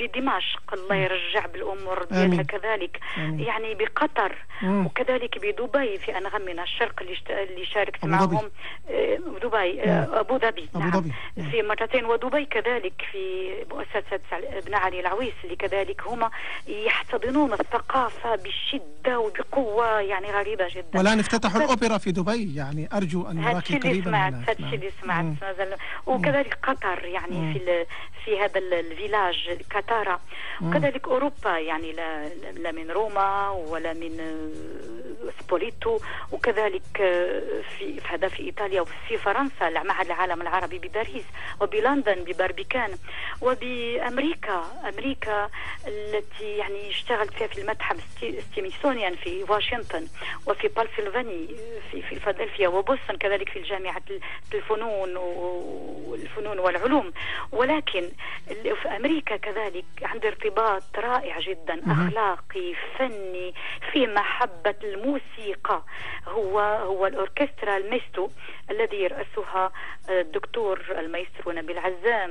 بدمشق 0.00 0.62
الله 0.72 0.96
يرجع 0.96 1.46
بالأمور 1.46 2.06
آمين. 2.12 2.30
ديالها 2.30 2.42
كذلك. 2.42 3.00
يعني 3.16 3.74
بقطر. 3.74 4.36
وكذلك 4.64 5.38
بدبي 5.60 5.98
في 5.98 6.18
انغام 6.18 6.42
من 6.42 6.60
الشرق 6.60 7.02
اللي, 7.02 7.16
شت... 7.16 7.30
اللي 7.30 7.66
شاركت 7.66 8.04
أبو 8.04 8.16
ظبي. 8.16 8.34
معهم 8.34 8.50
آه، 8.90 9.16
دبي 9.42 9.82
آه، 9.82 10.20
أبو 10.20 10.38
ظبي 10.38 10.68
أبو 10.74 10.78
نعم 10.78 10.90
ظبي. 10.90 11.12
مم. 11.36 11.50
في 11.50 11.62
مرتين 11.62 12.04
ودبي 12.04 12.44
كذلك 12.44 12.92
في 13.12 13.50
مؤسسة 13.70 14.20
ابن 14.32 14.74
علي 14.74 15.00
العويس 15.00 15.32
اللي 15.44 15.56
كذلك 15.56 16.02
هما 16.06 16.30
يحتضنون 16.68 17.52
الثقافة 17.52 18.36
بشدة 18.36 19.18
وبقوة 19.18 20.00
يعني 20.00 20.30
غريبة 20.30 20.68
جدا 20.68 20.98
والآن 20.98 21.18
افتتحوا 21.18 21.62
الأوبرا 21.62 21.98
في 21.98 22.12
دبي 22.12 22.56
يعني 22.56 22.88
أن 23.30 23.38
هذا 23.38 23.52
نراك 23.52 23.62
الشيء 23.62 23.76
اللي 23.76 23.90
قريبا 23.90 24.10
سمعت. 24.10 24.32
هذا 24.32 24.52
الشيء 24.52 24.64
نعم. 24.66 24.74
اللي 24.74 24.90
سمعت 25.02 25.24
وكذلك 26.06 26.58
قطر 26.62 27.04
يعني 27.04 27.36
مم. 27.36 27.52
في 27.52 27.86
في 28.30 28.40
هذا 28.40 28.58
ال- 28.58 28.74
ال 28.74 28.85
village 28.85 29.58
كاتارا. 29.70 30.20
وكذلك 30.62 31.08
أوروبا 31.08 31.58
يعني 31.58 31.92
لا, 31.92 32.28
لا 32.52 32.72
من 32.72 32.90
روما 32.90 33.50
ولا 33.50 33.92
من 33.92 34.20
آه، 34.20 35.30
سبوليتو. 35.40 35.98
وكذلك 36.32 37.00
آه، 37.00 37.42
في 37.78 38.00
هذا 38.08 38.28
في 38.28 38.42
إيطاليا 38.42 38.80
وفي 38.80 39.18
فرنسا 39.18 39.68
معهد 39.70 40.06
العالم 40.06 40.42
العربي 40.42 40.78
بباريس 40.78 41.24
وبلندن 41.60 42.24
بباربيكان. 42.24 42.90
وبامريكا 43.42 44.62
أمريكا 44.88 45.50
التي 45.86 46.56
يعني 46.56 46.90
اشتغلت 46.90 47.32
فيها 47.32 47.46
في 47.46 47.60
المتحف 47.60 47.96
ستي- 48.16 48.40
سميثسونيان 48.40 49.16
في 49.16 49.42
واشنطن 49.48 50.06
وفي 50.46 50.68
بنسلفانيا 50.68 51.46
في 51.90 52.02
في 52.02 52.16
فيلادلفيا 52.20 52.68
وبوسطن 52.68 53.16
كذلك 53.16 53.48
في 53.48 53.62
جامعه 53.62 54.02
الفنون 54.54 55.16
والفنون 55.16 56.58
والعلوم. 56.58 57.12
ولكن 57.52 58.08
في 58.82 58.88
أمريكا 58.96 59.36
كذلك 59.36 59.84
عندي 60.02 60.28
ارتباط 60.28 60.82
رائع 60.98 61.40
جدا 61.40 61.80
أخلاقي 61.92 62.74
فني 62.98 63.54
في 63.92 64.06
محبة 64.06 64.74
الموسيقى. 64.84 65.82
هو 66.28 66.60
هو 66.60 67.06
الأوركسترا 67.06 67.76
المايسترو 67.76 68.28
الذي 68.70 68.96
يرأسها 68.96 69.72
آه، 70.08 70.20
الدكتور 70.20 70.80
المايسترو 70.98 71.52
نبيل 71.52 71.78
عزام. 71.78 72.30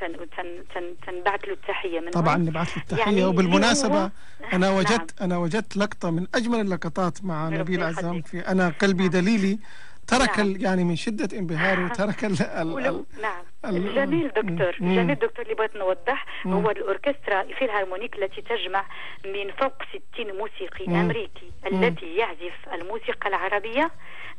تن 0.00 0.12
تن 0.36 0.64
تن 0.74 0.94
تنبعث 1.06 1.44
له 1.44 1.52
التحية 1.52 2.00
من 2.00 2.10
طبعا. 2.10 2.36
نبعث 2.36 2.76
له 2.76 2.82
التحية. 2.82 3.00
يعني 3.02 3.24
وبالمناسبة 3.24 4.04
هو- 4.04 4.10
أنا 4.52 4.66
نعم. 4.68 4.76
وجدت 4.76 5.20
أنا 5.22 5.38
وجدت 5.38 5.76
لقطة 5.76 6.10
من 6.10 6.26
أجمل 6.34 6.60
اللقطات 6.60 7.24
مع 7.24 7.48
نبيل 7.48 7.82
عزام. 7.82 8.22
في 8.22 8.38
أنا 8.40 8.68
قلبي 8.80 9.08
دليلي. 9.08 9.58
ترك 10.06 10.38
نعم. 10.38 10.56
يعني 10.60 10.84
من 10.84 10.96
شدة 10.96 11.38
انبهاره 11.38 11.88
ترك 11.88 12.24
ال 12.24 12.42
ال 12.42 12.72
ولو 12.72 13.06
نعم 13.22 13.42
ال- 13.64 13.76
الجميل 13.76 14.28
دكتور. 14.28 14.76
الجميل 14.80 15.14
دكتور 15.14 15.42
اللي 15.44 15.54
بغيت 15.54 15.76
نوضح 15.76 16.26
مم. 16.44 16.52
هو 16.52 16.70
الأوركسترا 16.70 17.42
الفيلهارمونيك 17.42 18.14
التي 18.16 18.42
تجمع 18.42 18.84
من 19.24 19.50
فوق 19.52 19.72
60 20.14 20.36
موسيقي 20.36 20.86
مم. 20.86 21.00
أمريكي 21.00 21.50
مم. 21.72 21.82
الذي 21.84 22.16
يعزف 22.16 22.68
الموسيقى 22.72 23.28
العربية 23.28 23.90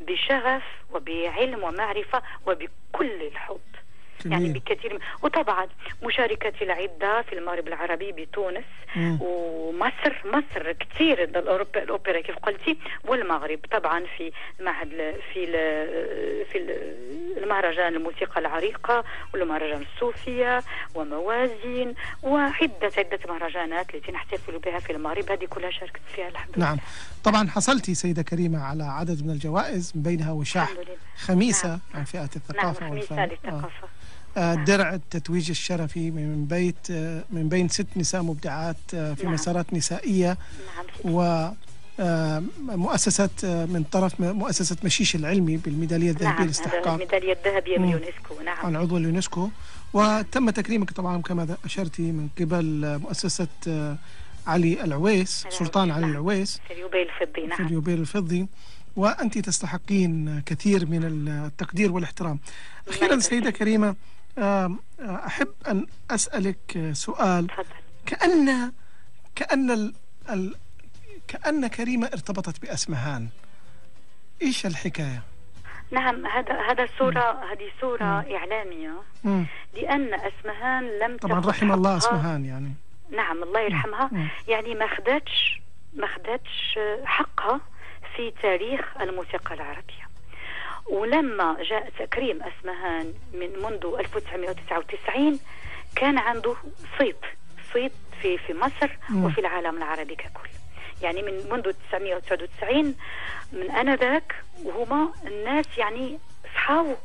بشغف 0.01 0.63
وبعلم 0.93 1.63
ومعرفة 1.63 2.21
وبكل 2.47 3.21
الحب 3.31 3.59
يعني 4.25 4.45
جميل. 4.49 4.59
بكثير 4.59 4.93
من 4.93 4.99
وطبعا 5.23 5.67
مشاركتي 6.03 6.63
العدة 6.63 7.21
في 7.21 7.33
المغرب 7.39 7.67
العربي 7.67 8.11
بتونس 8.11 8.63
مم. 8.95 9.17
ومصر 9.21 10.13
مصر 10.25 10.71
كثير 10.71 11.23
الأوبرا 11.23 12.21
كيف 12.21 12.35
قلتي 12.37 12.77
والمغرب 13.05 13.59
طبعا 13.71 14.03
في 14.17 14.31
معهد 14.59 14.89
في 15.33 15.43
ال- 15.43 16.45
في 16.45 16.57
ال- 16.57 17.43
المهرجان 17.43 17.95
الموسيقى 17.95 18.39
العريقة 18.39 19.03
والمهرجان 19.33 19.81
الصوفية 19.95 20.63
وموازين 20.95 21.93
وعدة 22.23 22.91
عدة 22.97 23.19
مهرجانات 23.29 23.95
التي 23.95 24.11
نحتفل 24.11 24.59
بها 24.59 24.79
في 24.79 24.93
المغرب 24.93 25.31
هذه 25.31 25.45
كلها 25.45 25.71
شاركت 25.71 26.01
فيها 26.15 26.27
الحمد 26.27 26.57
لله 26.57 26.65
نعم 26.65 26.77
طبعا 27.23 27.47
حصلتي 27.49 27.93
سيدة 27.95 28.21
كريمة 28.21 28.63
على 28.63 28.83
عدد 28.83 29.23
من 29.25 29.29
الجوائز 29.31 29.91
من 29.95 30.01
بينها 30.03 30.31
وشاح. 30.31 30.69
خميسة 31.17 31.69
نعم. 31.69 31.79
عن 31.93 32.03
فئة 32.03 32.19
نعم 32.19 32.29
الثقافة 32.35 32.79
خميسة 32.89 33.15
والفن 33.15 33.19
آه. 33.19 33.25
للثقافة 33.25 33.83
آه، 33.83 33.89
درع 34.37 34.93
التتويج 34.93 35.49
الشرفي 35.49 36.11
من 36.11 36.45
بيت 36.45 36.91
آه، 36.91 37.23
من 37.31 37.49
بين 37.49 37.69
ست 37.69 37.87
نساء 37.95 38.21
مبدعات 38.21 38.77
آه، 38.93 39.13
في 39.13 39.23
نعم. 39.23 39.33
مسارات 39.33 39.73
نسائية 39.73 40.37
نعم. 41.05 41.15
و 41.15 41.49
آه، 41.99 42.43
مؤسسة 42.59 43.29
آه، 43.43 43.65
من 43.65 43.83
طرف 43.83 44.19
مؤسسة 44.21 44.77
مشيش 44.83 45.15
العلمي 45.15 45.57
بالميدالية 45.57 46.09
الذهبية 46.09 46.29
نعم 46.35 46.43
للاستحقاق. 46.43 46.87
الميدالية 46.93 47.33
الذهبية 47.33 47.77
من 47.77 47.85
مم. 47.85 47.91
يونسكو 47.91 48.41
نعم. 48.45 48.57
عن 48.65 48.75
عضو 48.75 48.97
اليونسكو. 48.97 49.49
وتم 49.93 50.49
تكريمك 50.49 50.91
طبعا 50.91 51.21
كما 51.21 51.57
أشرتي 51.65 52.01
من 52.11 52.27
قبل 52.39 52.85
آه، 52.85 52.97
مؤسسة 52.97 53.47
آه، 53.67 53.97
علي 54.47 54.83
العويس 54.83 55.45
سلطان 55.49 55.91
علي 55.91 56.01
نعم. 56.01 56.11
العويس. 56.11 56.59
في 56.67 56.73
اليوبيل 56.73 57.01
الفضي. 57.01 57.41
في 57.41 57.47
نعم. 57.47 57.67
اليوبيل 57.67 57.99
الفضي. 57.99 58.47
وأنت 58.95 59.37
تستحقين 59.37 60.41
كثير 60.45 60.85
من 60.85 61.03
التقدير 61.27 61.91
والإحترام. 61.91 62.39
أخيرا 62.87 63.19
سيدة 63.19 63.51
كريمة 63.51 63.87
آه، 63.89 63.95
أحب 64.99 65.47
أن 65.67 65.85
أسألك 66.11 66.77
آه، 66.77 66.93
سؤال 66.93 67.47
كأن 68.05 68.71
كأن 69.35 69.71
ال... 69.71 69.93
ال... 70.29 70.55
كأن 71.27 71.67
كريمة 71.67 72.07
ارتبطت 72.07 72.61
بأسمهان. 72.61 73.27
إيش 74.41 74.65
الحكاية؟ 74.65 75.23
نعم 75.91 76.25
هذا 76.25 76.61
هذا 76.71 76.87
صورة 76.99 77.43
هذه 77.51 77.71
صورة 77.81 78.03
إعلامية. 78.03 78.93
مم. 79.23 79.45
لأن 79.73 80.13
أسمهان 80.13 80.99
لم 80.99 81.17
طبعا 81.17 81.39
رحم 81.39 81.71
الله. 81.71 81.97
أسمهان 81.97 82.45
يعني. 82.45 82.73
نعم 83.11 83.43
الله 83.43 83.59
يرحمها. 83.59 84.09
مم. 84.11 84.29
يعني 84.47 84.75
ما 84.75 84.87
خدتش 84.87 85.61
ما 85.93 86.07
خدتش 86.07 86.79
حقها 87.03 87.61
في 88.15 88.33
تاريخ 88.41 88.97
الموسيقى 89.01 89.55
العربية. 89.55 90.10
ولما 90.91 91.57
جاء 91.63 91.89
تكريم 91.99 92.39
أسمهان 92.43 93.13
من 93.33 93.49
منذ 93.63 93.95
1999 93.99 95.39
كان 95.95 96.17
عنده 96.17 96.55
صيت 96.97 97.19
صيت 97.73 97.91
في 98.21 98.37
في 98.37 98.53
مصر. 98.53 98.89
وفي 99.25 99.41
العالم 99.41 99.77
العربي 99.77 100.15
ككل 100.15 100.49
يعني 101.01 101.21
من 101.21 101.33
منذ 101.51 101.67
1999 101.93 102.95
من 103.53 103.71
انذاك 103.71 104.35
وهما 104.63 105.11
الناس 105.27 105.65
يعني 105.77 106.19
صحاو 106.55 106.95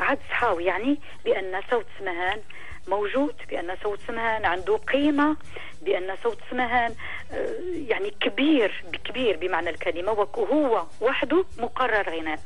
عاد 0.00 0.18
صحاو 0.30 0.60
يعني 0.60 0.98
بأن 1.24 1.60
صوت 1.70 1.86
سمهان 1.98 2.40
موجود 2.88 3.34
بأن 3.50 3.76
صوت 3.82 4.00
سمهان 4.06 4.44
عنده 4.44 4.76
قيمة 4.76 5.36
بأن 5.82 6.16
صوت 6.22 6.38
سمهان 6.50 6.94
آه، 7.32 7.54
يعني 7.88 8.10
كبير 8.10 8.84
كبير 9.04 9.36
بمعنى 9.36 9.70
الكلمة 9.70 10.12
وهو 10.12 10.86
وحده 11.00 11.44
مقرر 11.58 12.10
غناء. 12.10 12.38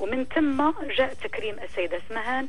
ومن 0.00 0.24
ثم 0.24 0.70
جاء 0.98 1.14
تكريم 1.14 1.56
السيدة 1.58 1.98
اسمهان 2.06 2.48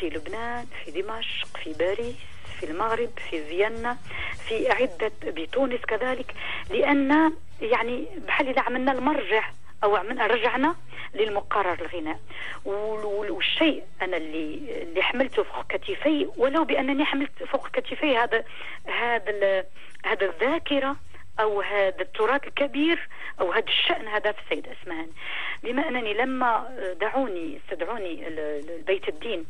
في 0.00 0.08
لبنان 0.08 0.66
في 0.84 0.90
دمشق 0.90 1.56
في 1.56 1.72
باريس 1.72 2.14
في 2.60 2.66
المغرب 2.70 3.10
في 3.30 3.44
فيينا 3.46 3.96
في 4.48 4.70
عدة 4.70 5.12
بتونس 5.22 5.80
كذلك 5.80 6.34
لأن 6.70 7.32
يعني 7.60 8.06
بحال 8.26 8.48
إذا 8.48 8.60
عملنا 8.60 8.92
المرجع 8.92 9.44
أو 9.84 9.96
عملنا 9.96 10.26
رجعنا 10.26 10.76
للمقرر 11.14 11.72
الغناء. 11.86 12.20
وال- 12.64 13.04
وال- 13.04 13.30
والشيء 13.30 13.82
أنا 14.02 14.16
اللي 14.16 14.58
اللي 14.82 15.02
حملته 15.02 15.42
فوق 15.42 15.66
كتفي 15.66 16.28
ولو 16.36 16.64
بأنني 16.64 17.04
حملت 17.04 17.42
فوق 17.44 17.68
كتفي 17.70 18.16
هذا 18.16 18.44
هذا 18.86 19.64
هذا 20.04 20.26
الذاكرة 20.26 20.96
أو 21.40 21.60
هذا 21.60 22.00
التراث 22.00 22.44
الكبير 22.46 23.08
أو 23.40 23.52
هذا 23.52 23.64
الشأن 23.68 24.08
هذا 24.08 24.32
في 24.32 24.38
السيده 24.42 24.72
اسمهان 24.82 25.08
بما 25.62 25.88
أنني 25.88 26.14
لما 26.14 26.68
دعوني 27.00 27.58
استدعوني 27.64 28.28
ال- 28.28 28.38
ال- 28.38 28.82
بيت 28.82 29.08
الدين 29.08 29.46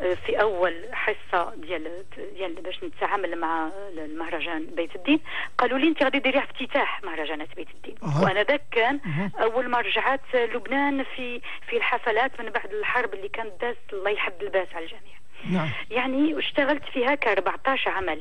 آه، 0.00 0.14
في 0.14 0.40
أول 0.40 0.84
حصة 0.92 1.54
ديال 1.56 2.04
ديال 2.34 2.52
باش 2.54 2.84
نتعامل 2.84 3.38
مع 3.38 3.68
المهرجان 3.98 4.66
بيت 4.66 4.96
الدين 4.96 5.20
قالوا 5.58 5.78
لي 5.78 5.88
أنت 5.88 6.02
غادي 6.02 6.18
ديري 6.18 6.38
افتتاح 6.38 7.02
مهرجانات 7.04 7.48
بيت 7.56 7.68
الدين. 7.70 7.94
أها. 8.02 8.24
وأنا 8.24 8.42
ذاك 8.42 8.62
كان 8.70 9.00
أها. 9.06 9.30
أول 9.42 9.68
ما 9.68 9.80
رجعت 9.80 10.20
لبنان 10.34 11.04
في 11.16 11.40
في 11.70 11.76
الحفلات 11.76 12.40
من 12.40 12.50
بعد 12.50 12.72
الحرب 12.72 13.14
اللي 13.14 13.28
كانت 13.28 13.60
دازت 13.60 13.92
الله 13.92 14.10
يحب 14.10 14.42
الباس 14.42 14.68
على 14.74 14.84
الجميع. 14.84 15.16
نعم. 15.50 15.68
يعني 15.90 16.38
اشتغلت 16.38 16.84
فيها 16.84 17.14
ك 17.14 17.26
14 17.28 17.90
عمل. 17.90 18.20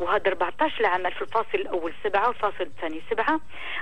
وهذا 0.00 0.28
14 0.28 0.86
عمل 0.86 1.12
في 1.12 1.22
الفاصل 1.22 1.48
الأول 1.54 1.92
سبعة 2.04 2.28
والفاصل 2.28 2.60
الثاني 2.64 3.00
سبعة. 3.10 3.40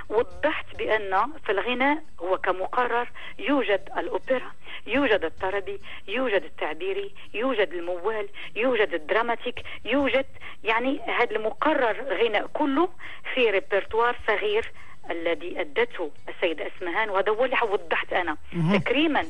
وضحت 0.09 0.75
بأن 0.75 1.27
في 1.45 1.51
الغناء 1.51 2.03
هو 2.19 2.37
كمقرر 2.37 3.09
يوجد 3.39 3.89
الأوبرا 3.97 4.51
يوجد 4.87 5.23
الطربي 5.25 5.79
يوجد 6.07 6.43
التعبيري 6.43 7.13
يوجد 7.33 7.73
الموال 7.73 8.27
يوجد 8.55 8.93
الدراماتيك 8.93 9.63
يوجد 9.85 10.25
يعني 10.63 10.99
هذا 11.19 11.35
المقرر 11.35 11.95
غناء 12.23 12.47
كله 12.47 12.89
في 13.33 13.49
ريبرتوار 13.49 14.15
صغير 14.27 14.71
الذي 15.11 15.61
أدته 15.61 16.11
السيده 16.29 16.67
أسمهان. 16.67 17.09
وهذا 17.09 17.31
هو 17.31 17.45
اللي 17.45 17.57
وضحت 17.71 18.13
أنا 18.13 18.37
مهم. 18.53 18.77
تكريما 18.79 19.25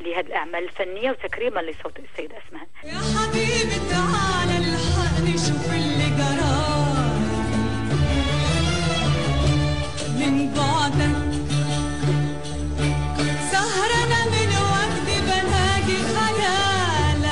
لهذه 0.00 0.20
الأعمال 0.26 0.64
الفنية 0.64 1.10
وتكريما 1.10 1.60
لصوت 1.60 1.98
السيده 1.98 2.34
أسمهان. 2.48 2.66
يا 2.84 2.98
حبيبي 2.98 3.78
تعالى 3.90 4.58
الحقني 4.58 5.32
شوف 5.32 5.77
من 10.18 10.50
بعدك 10.56 11.16
سهرانة 13.52 14.20
من 14.34 14.50
وقت 14.72 15.06
بناجي 15.06 15.98
خيالك 16.14 17.28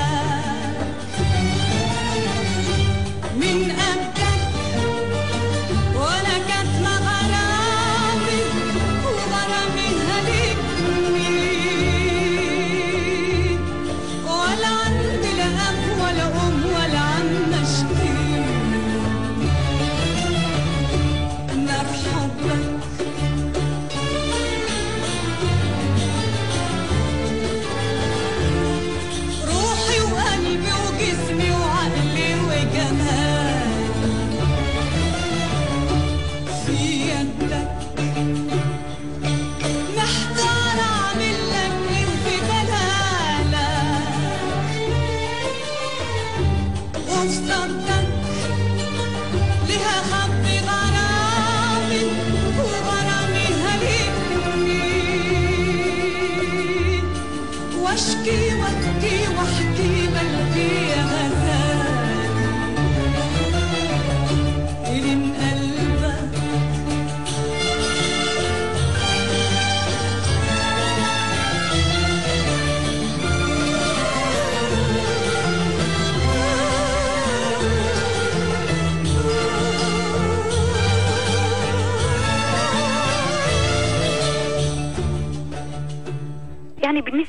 من 3.40 3.58
قدك 3.78 3.95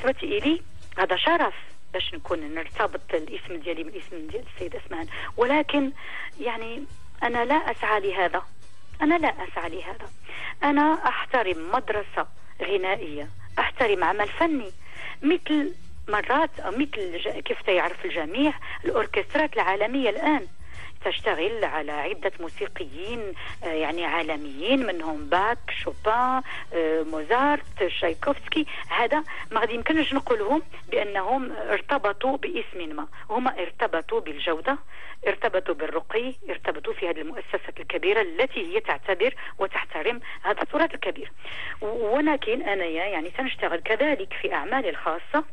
بالنسبة 0.04 0.28
إلي 0.38 0.62
هذا 0.98 1.16
شرف 1.16 1.54
باش 1.93 2.14
نكون 2.14 2.39
نرتبط 2.39 3.14
الاسم 3.14 3.56
ديالي 3.56 3.84
بالاسم 3.84 4.28
ديال 4.28 4.43
السيدة 4.56 4.80
اسمهان 4.86 5.08
ولكن 5.38 5.91
يعني 6.39 6.84
أنا 7.24 7.45
لا 7.45 7.56
أسعى 7.56 8.00
لهذا. 8.00 8.41
أنا 9.02 9.18
لا 9.18 9.28
أسعى 9.28 9.70
لهذا. 9.70 10.10
أنا 10.64 10.93
أحترم 11.08 11.72
مدرسة 11.74 12.28
غنائية. 12.62 13.30
أحترم 13.60 14.04
عمل 14.04 14.28
فني. 14.28 14.72
مثل 15.22 15.74
مرات 16.08 16.50
مثل 16.66 17.39
كيف 17.39 17.68
يعرف 17.68 18.06
الجميع 18.06 18.54
الأوركسترات 18.86 19.54
العالمية 19.54 20.10
الآن. 20.10 20.48
تشتغل 21.06 21.64
على 21.66 21.91
عدة 21.91 22.32
موسيقيين 22.39 23.34
آه، 23.64 23.68
يعني 23.68 24.06
عالميين 24.06 24.86
منهم 24.86 25.30
باك 25.30 25.58
شوبان 25.84 26.41
آه، 26.74 27.04
موزارت 27.04 27.88
شايكوفسكي 27.88 28.66
هذا 28.89 29.24
ما 29.52 29.60
غادي 29.60 29.74
يمكنش 29.74 30.14
نقولهم 30.14 30.62
بأنهم 30.91 31.52
ارتبطوا 31.52 32.38
باسم 32.38 32.95
ما. 32.95 33.08
هم 33.30 33.48
ارتبطوا 33.48 34.20
بالجودة 34.20 34.78
ارتبطوا 35.28 35.74
بالرقي 35.76 36.34
ارتبطوا 36.50 36.93
في 36.93 37.10
هذه 37.10 37.22
المؤسسات 37.22 37.80
الكبيرة 37.80 38.22
التي 38.22 38.76
هي 38.76 38.80
تعتبر 38.80 39.36
وتحترم 39.60 40.20
هذا 40.43 40.62
التراث 40.62 40.95
الكبير. 40.95 41.32
ولكن 41.82 42.62
أنا 42.62 42.86
يعني 42.86 43.32
سنشتغل 43.38 43.80
كذلك 43.80 44.34
في 44.41 44.54
أعمالي 44.54 44.89
الخاصة 44.89 45.43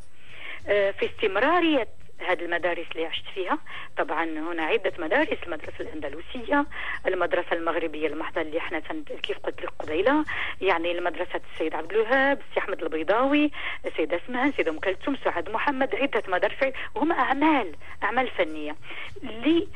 آه، 0.68 0.90
في 0.90 1.06
استمرارية 1.06 1.88
هذه 2.24 2.44
المدارس 2.44 2.86
اللي 2.92 3.06
عشت 3.06 3.24
فيها. 3.34 3.58
طبعا 3.96 4.24
هنا 4.24 4.62
عدة 4.62 4.92
مدارس 4.98 5.38
المدرسة 5.46 5.80
الأندلسية 5.80 6.66
المدرسة 7.06 7.52
المغربية 7.52 8.06
المحضة 8.06 8.40
اللي 8.40 8.58
إحنا 8.58 8.82
كيف 9.22 9.38
قلت 9.38 9.62
لك 9.62 9.70
قبيلة 9.78 10.24
يعني 10.60 10.92
المدرسة 10.92 11.40
السيد 11.52 11.74
عبد 11.74 11.92
الوهاب 11.92 12.38
السي 12.50 12.60
أحمد 12.60 12.82
البيضاوي 12.82 13.50
السيدة 13.86 14.16
اسمها 14.26 14.46
السيدة 14.48 14.70
أم 14.70 14.78
كلثوم 14.78 15.16
سعاد 15.24 15.50
محمد 15.50 15.94
عدة 15.94 16.22
مدارس 16.28 16.74
وهم 16.94 17.12
أعمال 17.12 17.72
أعمال 18.02 18.28
فنية. 18.30 18.76
اللي 19.22 19.68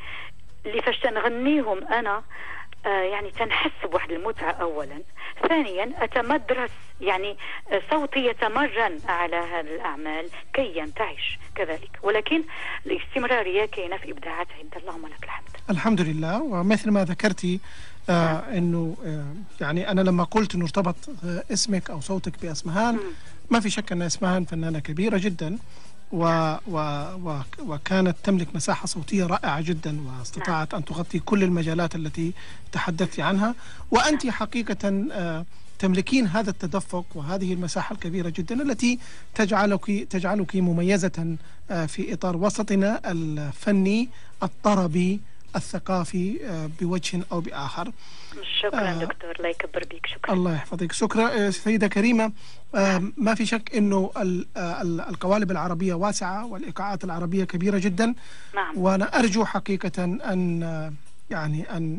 اللي 0.65 0.81
فاش 0.81 0.99
تنغنيهم 0.99 1.87
أنا 1.87 2.15
آه 2.17 2.23
يعني 2.85 3.31
تنحس 3.31 3.71
بواحد 3.83 4.11
المتعة 4.11 4.51
أولا. 4.51 5.01
ثانيا 5.47 6.03
أتمدرس 6.03 6.69
يعني 7.01 7.37
آه، 7.71 7.81
صوتي 7.91 8.19
يتمرن 8.25 8.99
على 9.07 9.35
هذه 9.35 9.75
الأعمال 9.75 10.29
كي 10.53 10.77
ينتعش 10.77 11.39
كذلك. 11.55 11.99
ولكن 12.03 12.43
الاستمرارية 12.85 13.65
كاينة 13.65 13.97
في 13.97 14.11
إبداعات 14.11 14.47
عند 14.59 14.83
اللهم 14.83 15.07
لك 15.07 15.23
الحمد. 15.23 15.47
الحمد 15.69 16.01
لله. 16.01 16.41
ومثل 16.43 16.91
ما 16.91 17.03
ذكرتي 17.05 17.59
آه 18.09 18.43
إنه 18.57 18.97
آه 19.05 19.63
يعني 19.63 19.91
أنا 19.91 20.01
لما 20.01 20.23
قلت 20.23 20.55
إنه 20.55 20.63
ارتبط 20.63 20.95
آه 21.25 21.43
اسمك 21.53 21.89
أو 21.89 22.01
صوتك 22.01 22.33
بأسمهان 22.41 22.99
ما 23.49 23.59
في 23.59 23.69
شك 23.69 23.91
أن 23.91 24.01
أسمهان 24.01 24.45
فنانة 24.45 24.79
كبيرة 24.79 25.17
جدا. 25.17 25.57
و 26.11 26.55
و 26.67 26.77
و 27.25 27.41
وكانت 27.67 28.15
تملك 28.23 28.55
مساحة 28.55 28.85
صوتية 28.87 29.25
رائعة 29.25 29.61
جدا 29.61 29.97
واستطاعت 30.07 30.73
أن 30.73 30.85
تغطي 30.85 31.19
كل 31.19 31.43
المجالات 31.43 31.95
التي 31.95 32.33
تحدثت 32.71 33.19
عنها. 33.19 33.55
وأنت 33.91 34.27
حقيقة 34.27 35.07
آه 35.11 35.45
تملكين 35.79 36.27
هذا 36.27 36.49
التدفق 36.49 37.05
وهذه 37.15 37.53
المساحة 37.53 37.93
الكبيرة 37.93 38.29
جدا 38.29 38.61
التي 38.61 38.99
تجعلك 39.35 40.07
تجعلك 40.09 40.55
مميزة 40.55 41.35
آه 41.71 41.85
في 41.85 42.13
إطار 42.13 42.37
وسطنا 42.37 43.11
الفني 43.11 44.09
الطربي 44.43 45.19
الثقافي 45.55 46.39
آه 46.45 46.69
بوجه 46.81 47.19
أو 47.31 47.41
بآخر. 47.41 47.91
شكرا 48.61 48.89
آه. 48.89 48.93
دكتور 48.99 49.35
الله 49.37 49.49
يكبر 49.49 49.83
بيك 49.91 50.05
شكرا. 50.07 50.33
الله 50.33 50.53
يحفظك. 50.53 50.91
شكرا 50.91 51.47
آه، 51.47 51.49
سيدة 51.49 51.87
كريمة. 51.87 52.31
آه، 52.75 53.01
ما 53.17 53.35
في 53.35 53.45
شك 53.45 53.75
أنه 53.75 54.11
آه، 54.17 54.21
ال- 54.21 55.01
القوالب 55.01 55.51
العربية 55.51 55.93
واسعة 55.93 56.45
والإيقاعات 56.45 57.03
العربية 57.03 57.43
كبيرة 57.43 57.77
جدا. 57.77 58.15
نعم. 58.55 58.77
وأنا 58.77 59.19
أرجو 59.19 59.45
حقيقة 59.45 60.03
أن 60.03 60.91
يعني 61.29 61.77
أن 61.77 61.97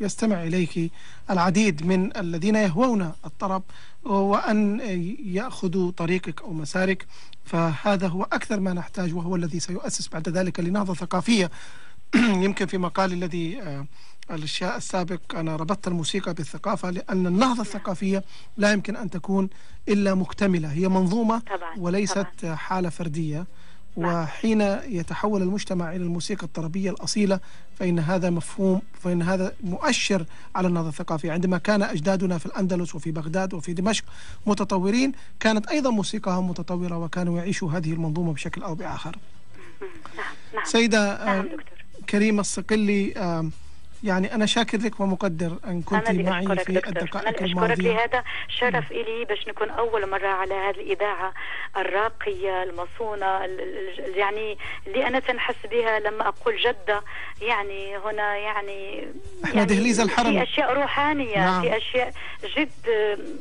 يستمع 0.00 0.42
إليك 0.42 0.92
العديد 1.30 1.86
من 1.86 2.16
الذين 2.16 2.54
يهوون 2.54 3.12
الطرب 3.26 3.62
وأن 4.04 4.80
يأخذوا 5.24 5.90
طريقك 5.90 6.42
أو 6.42 6.52
مسارك. 6.52 7.06
فهذا 7.44 8.08
هو 8.08 8.22
أكثر 8.22 8.60
ما 8.60 8.72
نحتاج 8.72 9.14
وهو 9.14 9.36
الذي 9.36 9.60
سيؤسس 9.60 10.08
بعد 10.08 10.28
ذلك 10.28 10.60
لنهضة 10.60 10.94
ثقافية 10.94 11.50
يمكن 12.44 12.66
في 12.66 12.78
مقالي 12.78 13.14
الذي 13.14 13.62
آه، 13.62 13.86
الأشياء 14.30 14.76
السابق 14.76 15.20
أنا 15.34 15.56
ربطت 15.56 15.88
الموسيقى 15.88 16.34
بالثقافة 16.34 16.90
لأن 16.90 17.26
النهضه 17.26 17.62
الثقافية 17.62 18.24
لا 18.56 18.72
يمكن 18.72 18.96
أن 18.96 19.10
تكون 19.10 19.48
إلا 19.88 20.14
مكتملة 20.14 20.72
هي 20.72 20.88
منظومة 20.88 21.38
طبعا 21.38 21.74
وليست 21.78 22.26
طبعا. 22.42 22.54
حالة 22.54 22.88
فردية 22.88 23.46
نعم. 23.96 24.22
وحين 24.22 24.60
يتحول 24.86 25.42
المجتمع 25.42 25.90
إلى 25.90 26.02
الموسيقى 26.02 26.46
الطربية 26.46 26.90
الأصيلة 26.90 27.40
فإن 27.78 27.98
هذا 27.98 28.30
مفهوم 28.30 28.82
فإن 29.00 29.22
هذا 29.22 29.52
مؤشر 29.64 30.24
على 30.54 30.68
النهضة 30.68 30.88
الثقافية 30.88 31.32
عندما 31.32 31.58
كان 31.58 31.82
أجدادنا 31.82 32.38
في 32.38 32.46
الأندلس 32.46 32.94
وفي 32.94 33.10
بغداد 33.10 33.54
وفي 33.54 33.72
دمشق 33.72 34.04
متطورين 34.46 35.12
كانت 35.40 35.66
أيضا 35.66 35.90
موسيقاهم 35.90 36.50
متطورة 36.50 36.98
وكانوا 36.98 37.38
يعيشوا 37.38 37.72
هذه 37.72 37.92
المنظومة 37.92 38.32
بشكل 38.32 38.62
أو 38.62 38.74
بآخر 38.74 39.16
مم. 39.82 39.88
نعم 40.16 40.34
نعم 40.54 40.64
سيدة 40.64 41.12
آه، 41.12 41.24
نعم 41.24 41.44
دكتور 41.44 41.77
كريمة 42.10 42.40
الصقلي 42.40 43.14
يعني 44.04 44.34
أنا 44.34 44.46
شاكر 44.46 44.78
لك 44.78 45.00
ومقدر 45.00 45.58
أن 45.66 45.82
كنت 45.82 46.08
أنا 46.08 46.30
معي 46.30 46.46
في 46.46 46.72
دكتور 46.72 46.76
أنا 46.88 47.00
الدقائق 47.00 47.42
اللي 47.42 47.64
أشكرك 47.64 47.80
لهذا 47.80 48.24
شرف 48.48 48.92
إلي 48.92 49.24
باش 49.24 49.48
نكون 49.48 49.70
أول 49.70 50.10
مرة 50.10 50.28
على 50.28 50.54
هذه 50.54 50.70
الإذاعة 50.80 51.34
الراقية 51.76 52.62
المصونة 52.62 53.44
ال- 53.44 53.60
ال- 53.60 54.04
ال- 54.04 54.16
يعني 54.18 54.58
اللي 54.86 55.06
أنا 55.06 55.18
تنحس 55.20 55.54
بها 55.70 55.98
لما 56.00 56.28
أقول 56.28 56.56
جدة 56.56 57.02
يعني 57.42 57.96
هنا 57.96 58.36
يعني 58.36 59.08
إحنا 59.44 59.54
يعني 59.56 59.66
دهليز 59.74 60.00
الحرم. 60.00 60.32
في 60.32 60.42
أشياء 60.42 60.72
روحانية 60.74 61.36
نعم. 61.38 61.62
في 61.62 61.76
أشياء 61.76 62.12
جد 62.56 62.70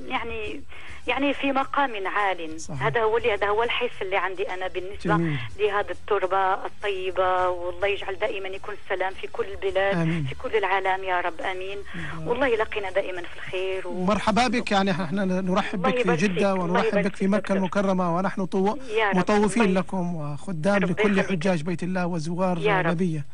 يعني 0.08 0.62
يعني 1.08 1.34
في 1.34 1.52
مقام 1.52 2.08
عال 2.08 2.62
صحيح. 2.62 2.84
هذا 2.84 3.02
هو 3.02 3.18
اللي 3.18 3.34
هذا 3.34 3.48
هو 3.48 3.64
الحس 3.64 4.02
اللي 4.02 4.18
عندي 4.18 4.54
أنا 4.54 4.68
بالنسبة 4.68 5.18
جميل. 5.18 5.38
لهذه 5.60 5.92
التربة 5.92 6.54
الطيبة 6.54 7.50
والله 7.50 7.88
يجعل 7.88 8.16
دائما 8.16 8.48
يكون 8.48 8.76
السلام 8.84 9.14
في 9.14 9.28
كل 9.28 9.46
البلاد 9.46 9.96
آمين. 9.96 10.24
في 10.24 10.36
كل 10.36 10.56
العالم 10.56 11.04
يا 11.04 11.22
رب 11.22 11.42
آمين 11.42 11.78
والله 12.26 12.48
يلقينا 12.48 12.92
دائما 12.92 13.22
في 13.22 13.36
الخير 13.38 13.88
و... 13.88 14.06
مرحبا 14.06 14.48
بك 14.48 14.72
يعني 14.72 14.92
إحنا 14.92 15.26
نرحب 15.26 15.82
بك 15.82 16.16
في 16.16 16.26
الله 16.26 16.54
ونرحب 16.54 16.98
بك 17.04 17.16
في 17.16 17.28
دكتور. 17.28 17.58
المكرمة 17.58 18.16
ونحن 18.16 18.46
طو... 18.46 18.78
مطوفين 19.14 19.74
لكم 19.74 20.16
وخدام 20.16 20.78
لكل. 20.78 21.22
حجاج 21.22 21.62
بيت 21.62 21.84
الله 21.84 22.06
وزوار. 22.08 22.60
نبيه 22.88 23.26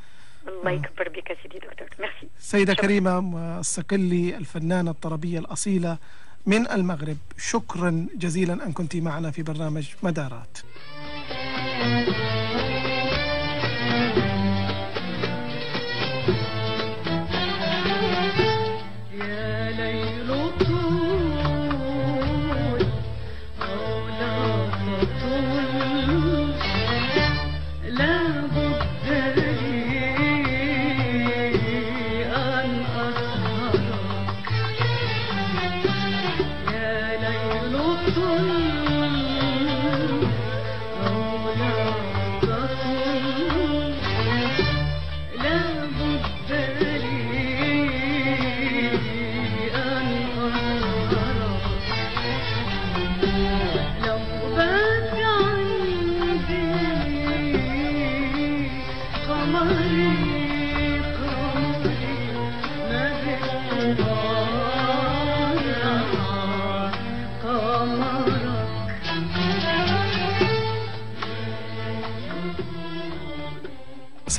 الله 0.48 0.72
يكبر 0.72 1.10
بك 1.10 1.38
سيدي 1.44 1.60
دكتور 1.60 1.88
ميرسي 2.00 2.28
سيدة 2.40 2.74
شكراً. 2.74 2.86
كريمة 2.86 3.20
الصقلي 3.60 4.38
الفنانة 4.38 4.92
الطربية 4.92 5.40
الأصيلة 5.40 5.98
من 6.46 6.72
المغرب. 6.72 7.18
شكرا 7.38 8.08
جزيلا 8.16 8.66
أن 8.66 8.72
كنت 8.72 8.96
معنا 8.96 9.32
في 9.32 9.44
برنامج 9.44 9.90
مدارات. 10.04 10.58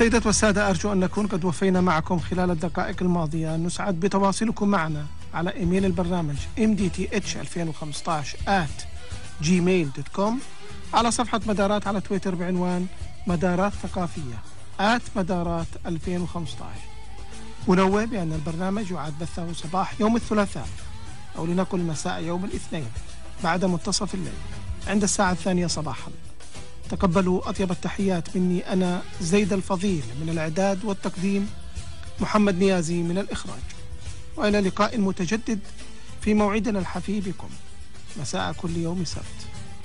سيدات 0.05 0.25
والسادة 0.25 0.69
أرجو 0.69 0.91
أن 0.91 0.99
نكون 0.99 1.27
قد 1.27 1.45
وفينا 1.45 1.81
معكم 1.81 2.19
خلال 2.19 2.51
الدقائق 2.51 2.95
الماضية. 3.01 3.55
نسعد 3.55 3.99
بتواصلكم 3.99 4.67
معنا 4.67 5.05
على 5.33 5.53
إيميل 5.55 5.85
البرنامج 5.85 6.35
mdth2015 6.57 8.47
at 8.47 8.83
gmail.com 9.43 10.33
على 10.93 11.11
صفحة 11.11 11.41
مدارات 11.47 11.87
على 11.87 12.01
تويتر 12.01 12.35
بعنوان 12.35 12.87
مدارات 13.27 13.73
ثقافية 13.73 14.37
at 14.79 15.01
مدارات 15.15 15.67
2015 15.85 16.65
ونوه 17.67 18.05
بأن 18.05 18.33
البرنامج 18.33 18.91
يعاد 18.91 19.13
بثه 19.21 19.53
صباح 19.53 19.93
يوم 19.99 20.15
الثلاثاء 20.15 20.67
أو 21.37 21.45
لنقل 21.45 21.79
مساء 21.79 22.23
يوم 22.23 22.45
الاثنين 22.45 22.87
بعد 23.43 23.65
منتصف 23.65 24.13
الليل. 24.13 24.33
عند 24.87 25.03
الساعة 25.03 25.31
الثانية 25.31 25.67
صباحاً. 25.67 26.24
تقبلوا 26.89 27.49
أطيب 27.49 27.71
التحيات 27.71 28.35
مني 28.37 28.73
أنا 28.73 29.01
زيد 29.21 29.53
الفضيل 29.53 30.03
من 30.21 30.29
الإعداد 30.29 30.85
والتقديم 30.85 31.49
محمد 32.19 32.55
نيازي 32.55 33.01
من 33.01 33.17
الإخراج. 33.17 33.61
وإلى 34.37 34.59
لقاء 34.59 34.97
متجدد 34.97 35.59
في 36.21 36.33
موعدنا 36.33 36.79
الحفي 36.79 37.19
بكم. 37.19 37.49
مساء 38.19 38.53
كل 38.53 38.77
يوم 38.77 39.05
سبت 39.05 39.41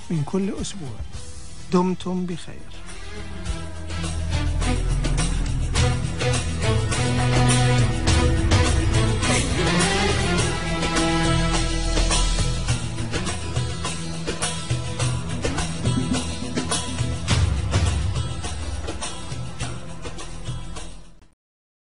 من 0.09 0.23
كل 0.23 0.53
أسبوع. 0.61 0.99
دمتم 1.73 2.25
بخير. 2.25 2.70